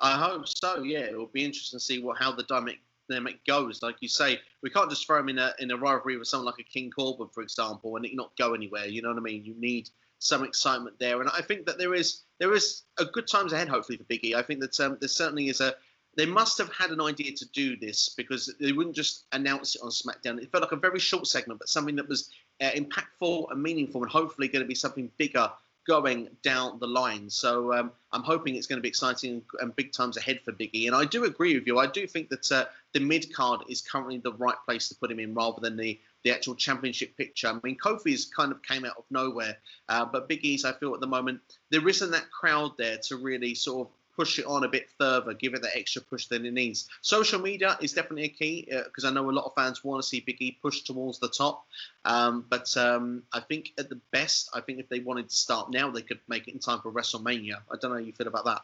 [0.00, 0.82] I hope so.
[0.82, 3.82] Yeah, it will be interesting to see what how the dynamic dynamic goes.
[3.82, 6.46] Like you say, we can't just throw him in a in a rivalry with someone
[6.46, 8.86] like a King Corbin, for example, and it not go anywhere.
[8.86, 9.44] You know what I mean?
[9.44, 13.26] You need some excitement there, and I think that there is there is a good
[13.26, 13.68] times ahead.
[13.68, 15.74] Hopefully for Biggie, I think that um, there certainly is a.
[16.16, 19.82] They must have had an idea to do this because they wouldn't just announce it
[19.82, 20.40] on SmackDown.
[20.40, 22.30] It felt like a very short segment, but something that was
[22.62, 25.50] uh, impactful and meaningful, and hopefully going to be something bigger
[25.86, 27.30] going down the line.
[27.30, 30.86] So um, I'm hoping it's going to be exciting and big times ahead for Biggie.
[30.86, 31.78] And I do agree with you.
[31.78, 35.10] I do think that uh, the mid card is currently the right place to put
[35.10, 37.46] him in rather than the the actual championship picture.
[37.46, 40.92] I mean, Kofi's kind of came out of nowhere, uh, but Big E's, I feel
[40.92, 44.64] at the moment, there isn't that crowd there to really sort of push it on
[44.64, 46.88] a bit further, give it that extra push that it needs.
[47.02, 50.02] Social media is definitely a key because uh, I know a lot of fans want
[50.02, 51.66] to see Big E push towards the top.
[52.04, 55.70] Um, but um, I think at the best, I think if they wanted to start
[55.70, 57.56] now, they could make it in time for WrestleMania.
[57.70, 58.62] I don't know how you feel about that.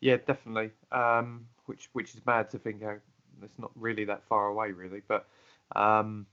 [0.00, 0.70] Yeah, definitely.
[0.92, 2.96] Um, which which is mad to think how
[3.42, 5.02] it's not really that far away, really.
[5.06, 5.26] But
[5.74, 6.26] um,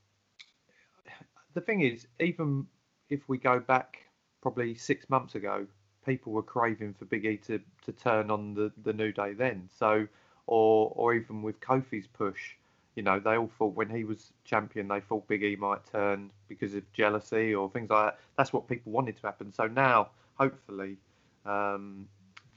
[1.54, 2.68] the thing is, even
[3.10, 3.98] if we go back
[4.42, 5.66] probably six months ago,
[6.06, 9.70] people were craving for Big E to, to turn on the, the New Day then.
[9.78, 10.08] So,
[10.48, 12.56] or or even with Kofi's push,
[12.96, 16.30] you know, they all thought when he was champion, they thought Big E might turn
[16.48, 18.20] because of jealousy or things like that.
[18.38, 19.54] That's what people wanted to happen.
[19.54, 20.98] So now, hopefully,
[21.46, 22.08] um,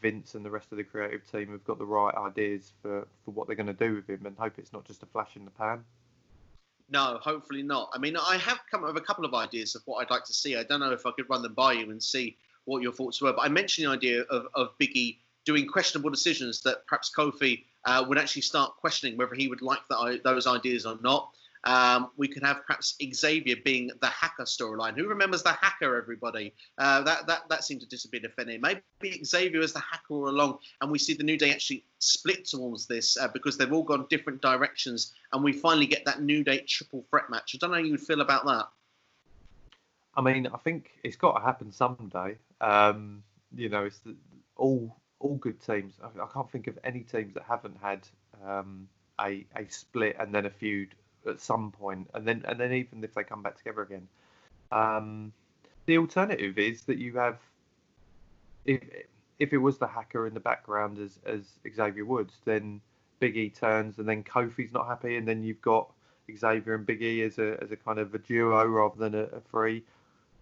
[0.01, 3.31] Vince and the rest of the creative team have got the right ideas for, for
[3.31, 5.45] what they're going to do with him and hope it's not just a flash in
[5.45, 5.85] the pan.
[6.89, 7.91] No, hopefully not.
[7.93, 10.25] I mean, I have come up with a couple of ideas of what I'd like
[10.25, 10.55] to see.
[10.57, 13.23] I don't know if I could run them by you and see what your thoughts
[13.23, 13.33] were.
[13.33, 18.05] But I mentioned the idea of, of Biggie doing questionable decisions that perhaps Kofi uh,
[18.07, 21.31] would actually start questioning whether he would like the, those ideas or not.
[21.65, 24.95] Um, we could have perhaps Xavier being the hacker storyline.
[24.97, 25.97] Who remembers the hacker?
[25.97, 28.61] Everybody uh, that that that seemed to disappear defending.
[28.61, 32.45] Maybe Xavier is the hacker all along, and we see the New Day actually split
[32.45, 36.45] towards this uh, because they've all gone different directions, and we finally get that New
[36.45, 37.57] Day triple threat match.
[37.57, 38.67] I don't know how you would feel about that.
[40.15, 42.37] I mean, I think it's got to happen someday.
[42.61, 43.23] Um,
[43.55, 44.17] you know, it's the,
[44.57, 45.95] all all good teams.
[46.03, 48.07] I, I, can't think of any teams that haven't had
[48.47, 48.89] um,
[49.21, 50.95] a a split and then a feud
[51.27, 54.09] at some point, and then and then even if they come back together again.
[54.73, 55.33] Um,
[55.87, 57.39] the alternative is that you have,
[58.65, 58.83] if
[59.39, 61.43] if it was the hacker in the background as as
[61.75, 62.81] Xavier Woods, then
[63.21, 65.91] Big E turns, and then Kofi's not happy, and then you've got
[66.35, 69.25] Xavier and Big E as a as a kind of a duo rather than a,
[69.25, 69.85] a three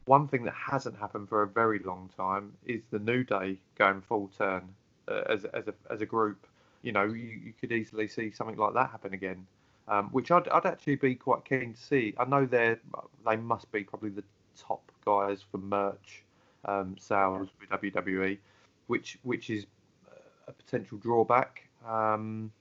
[0.07, 4.03] one thing that hasn't happened for a very long time is the New Day going
[4.03, 4.62] full turn
[5.09, 6.47] uh, as as a as a group.
[6.83, 9.47] You know, you, you could easily see something like that happen again,
[9.88, 12.14] um, which I'd I'd actually be quite keen to see.
[12.19, 12.79] I know they're
[13.27, 14.25] they must be probably the
[14.59, 16.23] top guys for merch
[16.64, 18.38] um, sales with WWE,
[18.87, 19.67] which which is
[20.47, 21.69] a potential drawback.
[21.87, 22.53] Um,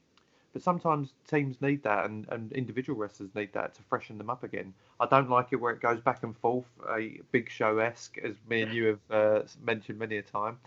[0.54, 4.44] but sometimes teams need that, and, and individual wrestlers need that to freshen them up
[4.44, 4.72] again.
[5.00, 8.36] I don't like it where it goes back and forth, a Big Show esque, as
[8.48, 10.58] me and you have uh, mentioned many a time.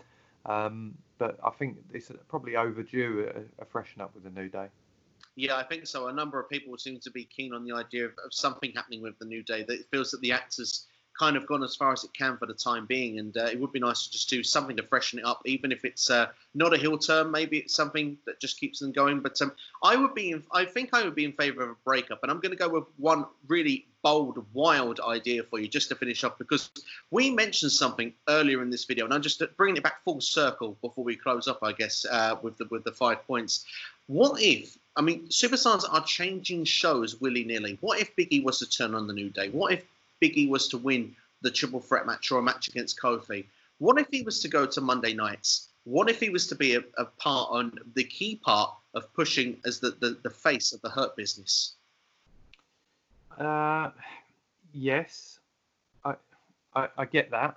[0.44, 4.66] Um, but I think it's probably overdue a, a freshen up with a new day.
[5.36, 6.08] Yeah, I think so.
[6.08, 9.02] A number of people seem to be keen on the idea of, of something happening
[9.02, 9.64] with the New Day.
[9.66, 10.86] That it feels that the actors
[11.18, 13.58] kind of gone as far as it can for the time being, and uh, it
[13.60, 16.26] would be nice to just do something to freshen it up, even if it's uh,
[16.54, 17.30] not a heel turn.
[17.30, 19.20] Maybe it's something that just keeps them going.
[19.20, 19.52] But um,
[19.82, 22.30] I would be, in, I think I would be in favour of a breakup, and
[22.30, 26.22] I'm going to go with one really bold, wild idea for you just to finish
[26.22, 26.70] off because
[27.10, 30.76] we mentioned something earlier in this video, and I'm just bringing it back full circle
[30.80, 33.66] before we close up, I guess, uh, with the with the five points.
[34.06, 37.78] What if I mean, superstars are changing shows willy nilly.
[37.80, 39.48] What if Biggie was to turn on the New Day?
[39.48, 39.84] What if
[40.22, 43.46] Biggie was to win the triple threat match or a match against Kofi?
[43.78, 45.68] What if he was to go to Monday nights?
[45.84, 49.60] What if he was to be a, a part on the key part of pushing
[49.64, 51.74] as the, the, the face of the Hurt business?
[53.38, 53.90] Uh,
[54.72, 55.38] yes,
[56.04, 56.14] I,
[56.74, 57.56] I, I get that.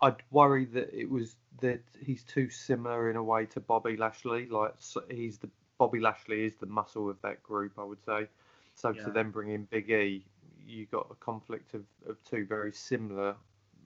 [0.00, 4.46] I'd worry that it was that he's too similar in a way to Bobby Lashley.
[4.46, 4.74] Like
[5.10, 8.28] he's the Bobby Lashley is the muscle of that group, I would say.
[8.74, 9.04] So yeah.
[9.04, 10.24] to then bring in Big E,
[10.66, 13.34] you got a conflict of, of two very similar,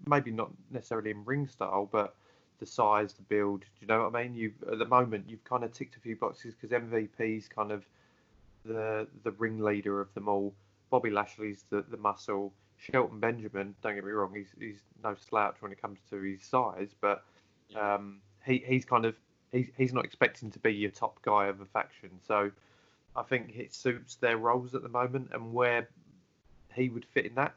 [0.06, 2.14] maybe not necessarily in ring style, but
[2.58, 3.60] the size, the build.
[3.60, 4.34] Do you know what I mean?
[4.34, 7.84] You at the moment you've kind of ticked a few boxes because MVP's kind of
[8.64, 10.54] the the ringleader of them all.
[10.90, 12.52] Bobby Lashley's the, the muscle.
[12.78, 16.42] Shelton Benjamin, don't get me wrong, he's he's no slouch when it comes to his
[16.42, 17.24] size, but
[17.74, 19.14] um, he he's kind of
[19.50, 22.10] he's he's not expecting to be your top guy of a faction.
[22.26, 22.50] So
[23.16, 25.88] I think it suits their roles at the moment and where
[26.76, 27.54] he would fit in that.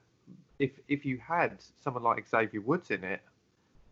[0.57, 3.21] If if you had someone like Xavier Woods in it,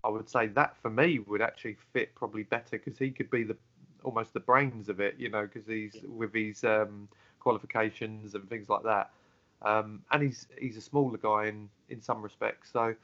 [0.03, 3.43] I would say that for me would actually fit probably better because he could be
[3.43, 3.57] the
[4.03, 7.07] almost the brains of it, you know, because he's with his um,
[7.39, 9.11] qualifications and things like that.
[9.61, 12.69] Um, and he's he's a smaller guy in in some respects.
[12.71, 12.95] So,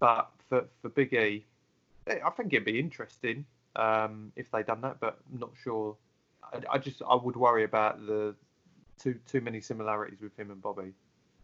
[0.00, 1.44] but for for Big E,
[2.06, 3.44] I think it'd be interesting
[3.76, 5.96] um, if they'd done that, but I'm not sure.
[6.42, 8.34] I, I, just I would worry about the
[8.98, 10.92] too too many similarities with him and Bobby.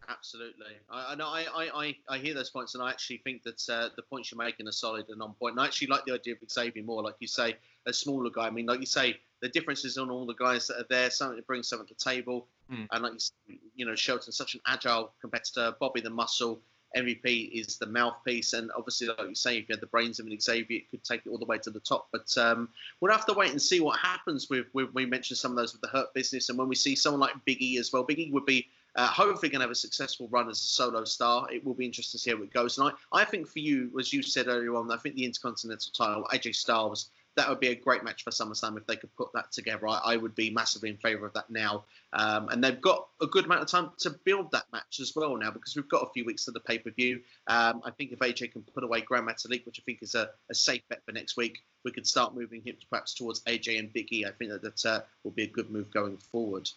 [0.08, 1.28] Absolutely, I know.
[1.28, 4.44] I, I, I, hear those points, and I actually think that uh, the points you're
[4.44, 5.52] making are solid and on point.
[5.52, 8.46] And I actually like the idea of Xavier more, like you say, a smaller guy.
[8.46, 11.38] I mean, like you say, the differences on all the guys that are there, something
[11.38, 12.48] to bring something to the table.
[12.70, 12.86] Mm.
[12.92, 13.12] And like
[13.46, 15.74] you, you know, Shelton's such an agile competitor.
[15.80, 16.60] Bobby the muscle.
[16.96, 20.26] MVP is the mouthpiece, and obviously, like you say, if you had the brains of
[20.26, 22.08] an Xavier, it could take it all the way to the top.
[22.12, 22.68] But um,
[23.00, 24.92] we'll have to wait and see what happens with, with.
[24.94, 27.34] We mentioned some of those with the Hurt business, and when we see someone like
[27.46, 30.60] Biggie as well, Biggie would be uh, hopefully going to have a successful run as
[30.60, 31.50] a solo star.
[31.52, 32.78] It will be interesting to see how it goes.
[32.78, 35.92] And I, I think for you, as you said earlier on, I think the Intercontinental
[35.92, 39.32] title, AJ Styles that would be a great match for SummerSlam if they could put
[39.34, 39.88] that together.
[39.88, 41.84] I, I would be massively in favour of that now.
[42.12, 45.36] Um, and they've got a good amount of time to build that match as well
[45.36, 47.20] now because we've got a few weeks to the pay per view.
[47.48, 50.30] Um, I think if AJ can put away Gran Metalik, which I think is a,
[50.50, 53.92] a, safe bet for next week, we could start moving him perhaps towards AJ and
[53.92, 54.26] Biggie.
[54.26, 56.70] I think that that uh, will be a good move going forward.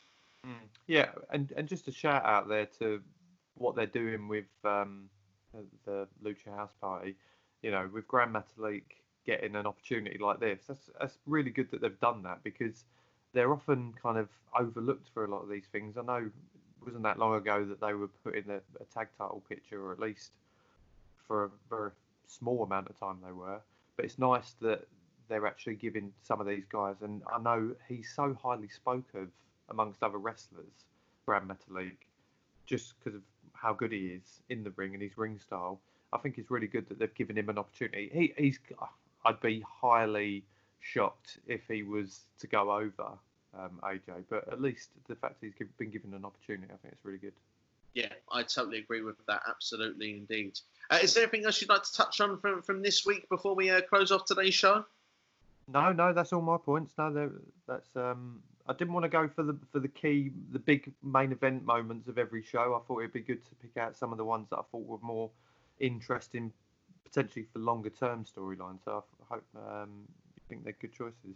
[0.46, 0.54] Mm.
[0.88, 3.02] Yeah, and, and just a shout out there to
[3.56, 5.10] what they're doing with um,
[5.86, 7.16] the Lucha House Party.
[7.62, 8.84] You know, with Gran Metalik
[9.28, 10.62] getting an opportunity like this.
[10.68, 12.86] That's that's really good that they've done that because
[13.34, 15.98] they're often kind of overlooked for a lot of these things.
[15.98, 16.32] I know it
[16.84, 20.00] wasn't that long ago that they were putting a, a tag title picture, or at
[20.00, 20.32] least
[21.28, 21.92] for a very
[22.26, 23.60] small amount of time they were.
[23.98, 24.88] But it's nice that
[25.28, 29.28] they're actually giving some of these guys, and I know he's so highly spoke of
[29.70, 30.86] amongst other wrestlers,
[31.26, 31.98] Gran Metalik,
[32.66, 33.22] just because of
[33.54, 35.80] how good he is in the ring and his ring style.
[36.14, 38.10] I think it's really good that they've given him an opportunity.
[38.14, 38.60] He, he's
[39.28, 40.44] I'd be highly
[40.80, 43.10] shocked if he was to go over
[43.60, 44.24] um, AJ.
[44.30, 47.34] But at least the fact he's been given an opportunity, I think it's really good.
[47.94, 49.42] Yeah, I totally agree with that.
[49.50, 50.60] Absolutely, indeed.
[50.90, 53.54] Uh, is there anything else you'd like to touch on from, from this week before
[53.54, 54.86] we uh, close off today's show?
[55.68, 56.94] No, no, that's all my points.
[56.98, 57.30] No,
[57.68, 61.34] that's um, I didn't want to go for the for the key, the big main
[61.34, 62.76] event moments of every show.
[62.76, 64.86] I thought it'd be good to pick out some of the ones that I thought
[64.86, 65.30] were more
[65.80, 66.54] interesting
[67.08, 68.80] potentially for longer term storylines.
[68.86, 69.90] So I hope um,
[70.36, 71.36] you think they're good choices.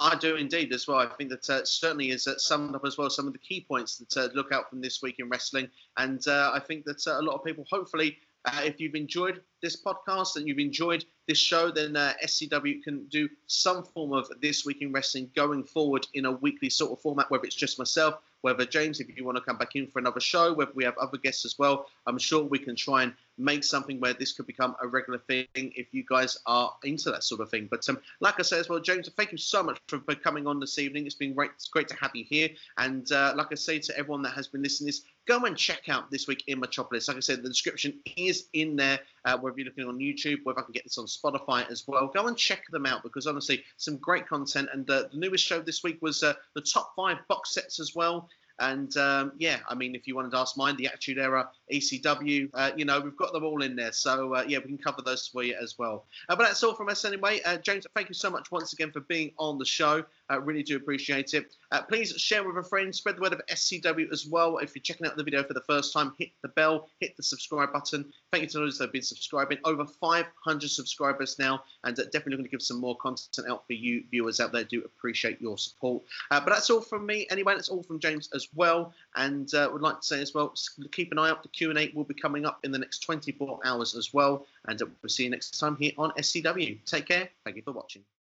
[0.00, 0.98] I do indeed as well.
[0.98, 3.64] I think that uh, certainly is uh, summed up as well some of the key
[3.66, 5.68] points that uh, look out from this week in wrestling.
[5.96, 9.42] And uh, I think that uh, a lot of people, hopefully, uh, if you've enjoyed
[9.60, 14.64] this podcast and you've enjoyed this show, then SCW can do some form of this
[14.64, 18.14] week in wrestling going forward in a weekly sort of format, whether it's just myself,
[18.42, 20.96] whether James, if you want to come back in for another show, whether we have
[20.98, 21.86] other guests as well.
[22.06, 25.46] I'm sure we can try and make something where this could become a regular thing
[25.54, 27.68] if you guys are into that sort of thing.
[27.70, 30.46] But um, like I said as well, James, thank you so much for, for coming
[30.46, 31.06] on this evening.
[31.06, 32.48] It's been great, it's great to have you here.
[32.76, 35.88] And uh, like I say to everyone that has been listening, this go and check
[35.88, 37.06] out this week in Metropolis.
[37.06, 38.98] Like I said, the description is in there.
[39.24, 42.08] Uh, whether you're looking on YouTube, whether I can get this on Spotify as well,
[42.08, 44.70] go and check them out because honestly, some great content.
[44.72, 47.94] And uh, the newest show this week was uh, the top five box sets as
[47.94, 48.28] well.
[48.60, 52.50] And um, yeah, I mean, if you wanted to ask mine, the Attitude Era, ECW,
[52.54, 53.92] uh, you know, we've got them all in there.
[53.92, 56.06] So uh, yeah, we can cover those for you as well.
[56.28, 57.40] Uh, but that's all from us anyway.
[57.44, 60.04] Uh, James, thank you so much once again for being on the show.
[60.28, 61.54] I really do appreciate it.
[61.70, 64.58] Uh, please share with a friend, spread the word of SCW as well.
[64.58, 67.22] If you're checking out the video for the first time, hit the bell, hit the
[67.22, 68.10] subscribe button.
[68.32, 69.58] Thank you to those that have been subscribing.
[69.64, 73.72] Over 500 subscribers now, and uh, definitely going to give some more content out for
[73.72, 74.64] you viewers out there.
[74.64, 76.02] Do appreciate your support.
[76.30, 77.26] Uh, but that's all from me.
[77.30, 78.92] Anyway, that's all from James as well.
[79.16, 80.54] And uh, would like to say as well,
[80.92, 81.42] keep an eye out.
[81.42, 84.46] The Q&A will be coming up in the next 24 hours as well.
[84.66, 86.78] And uh, we'll see you next time here on SCW.
[86.84, 87.28] Take care.
[87.44, 88.08] Thank you for watching.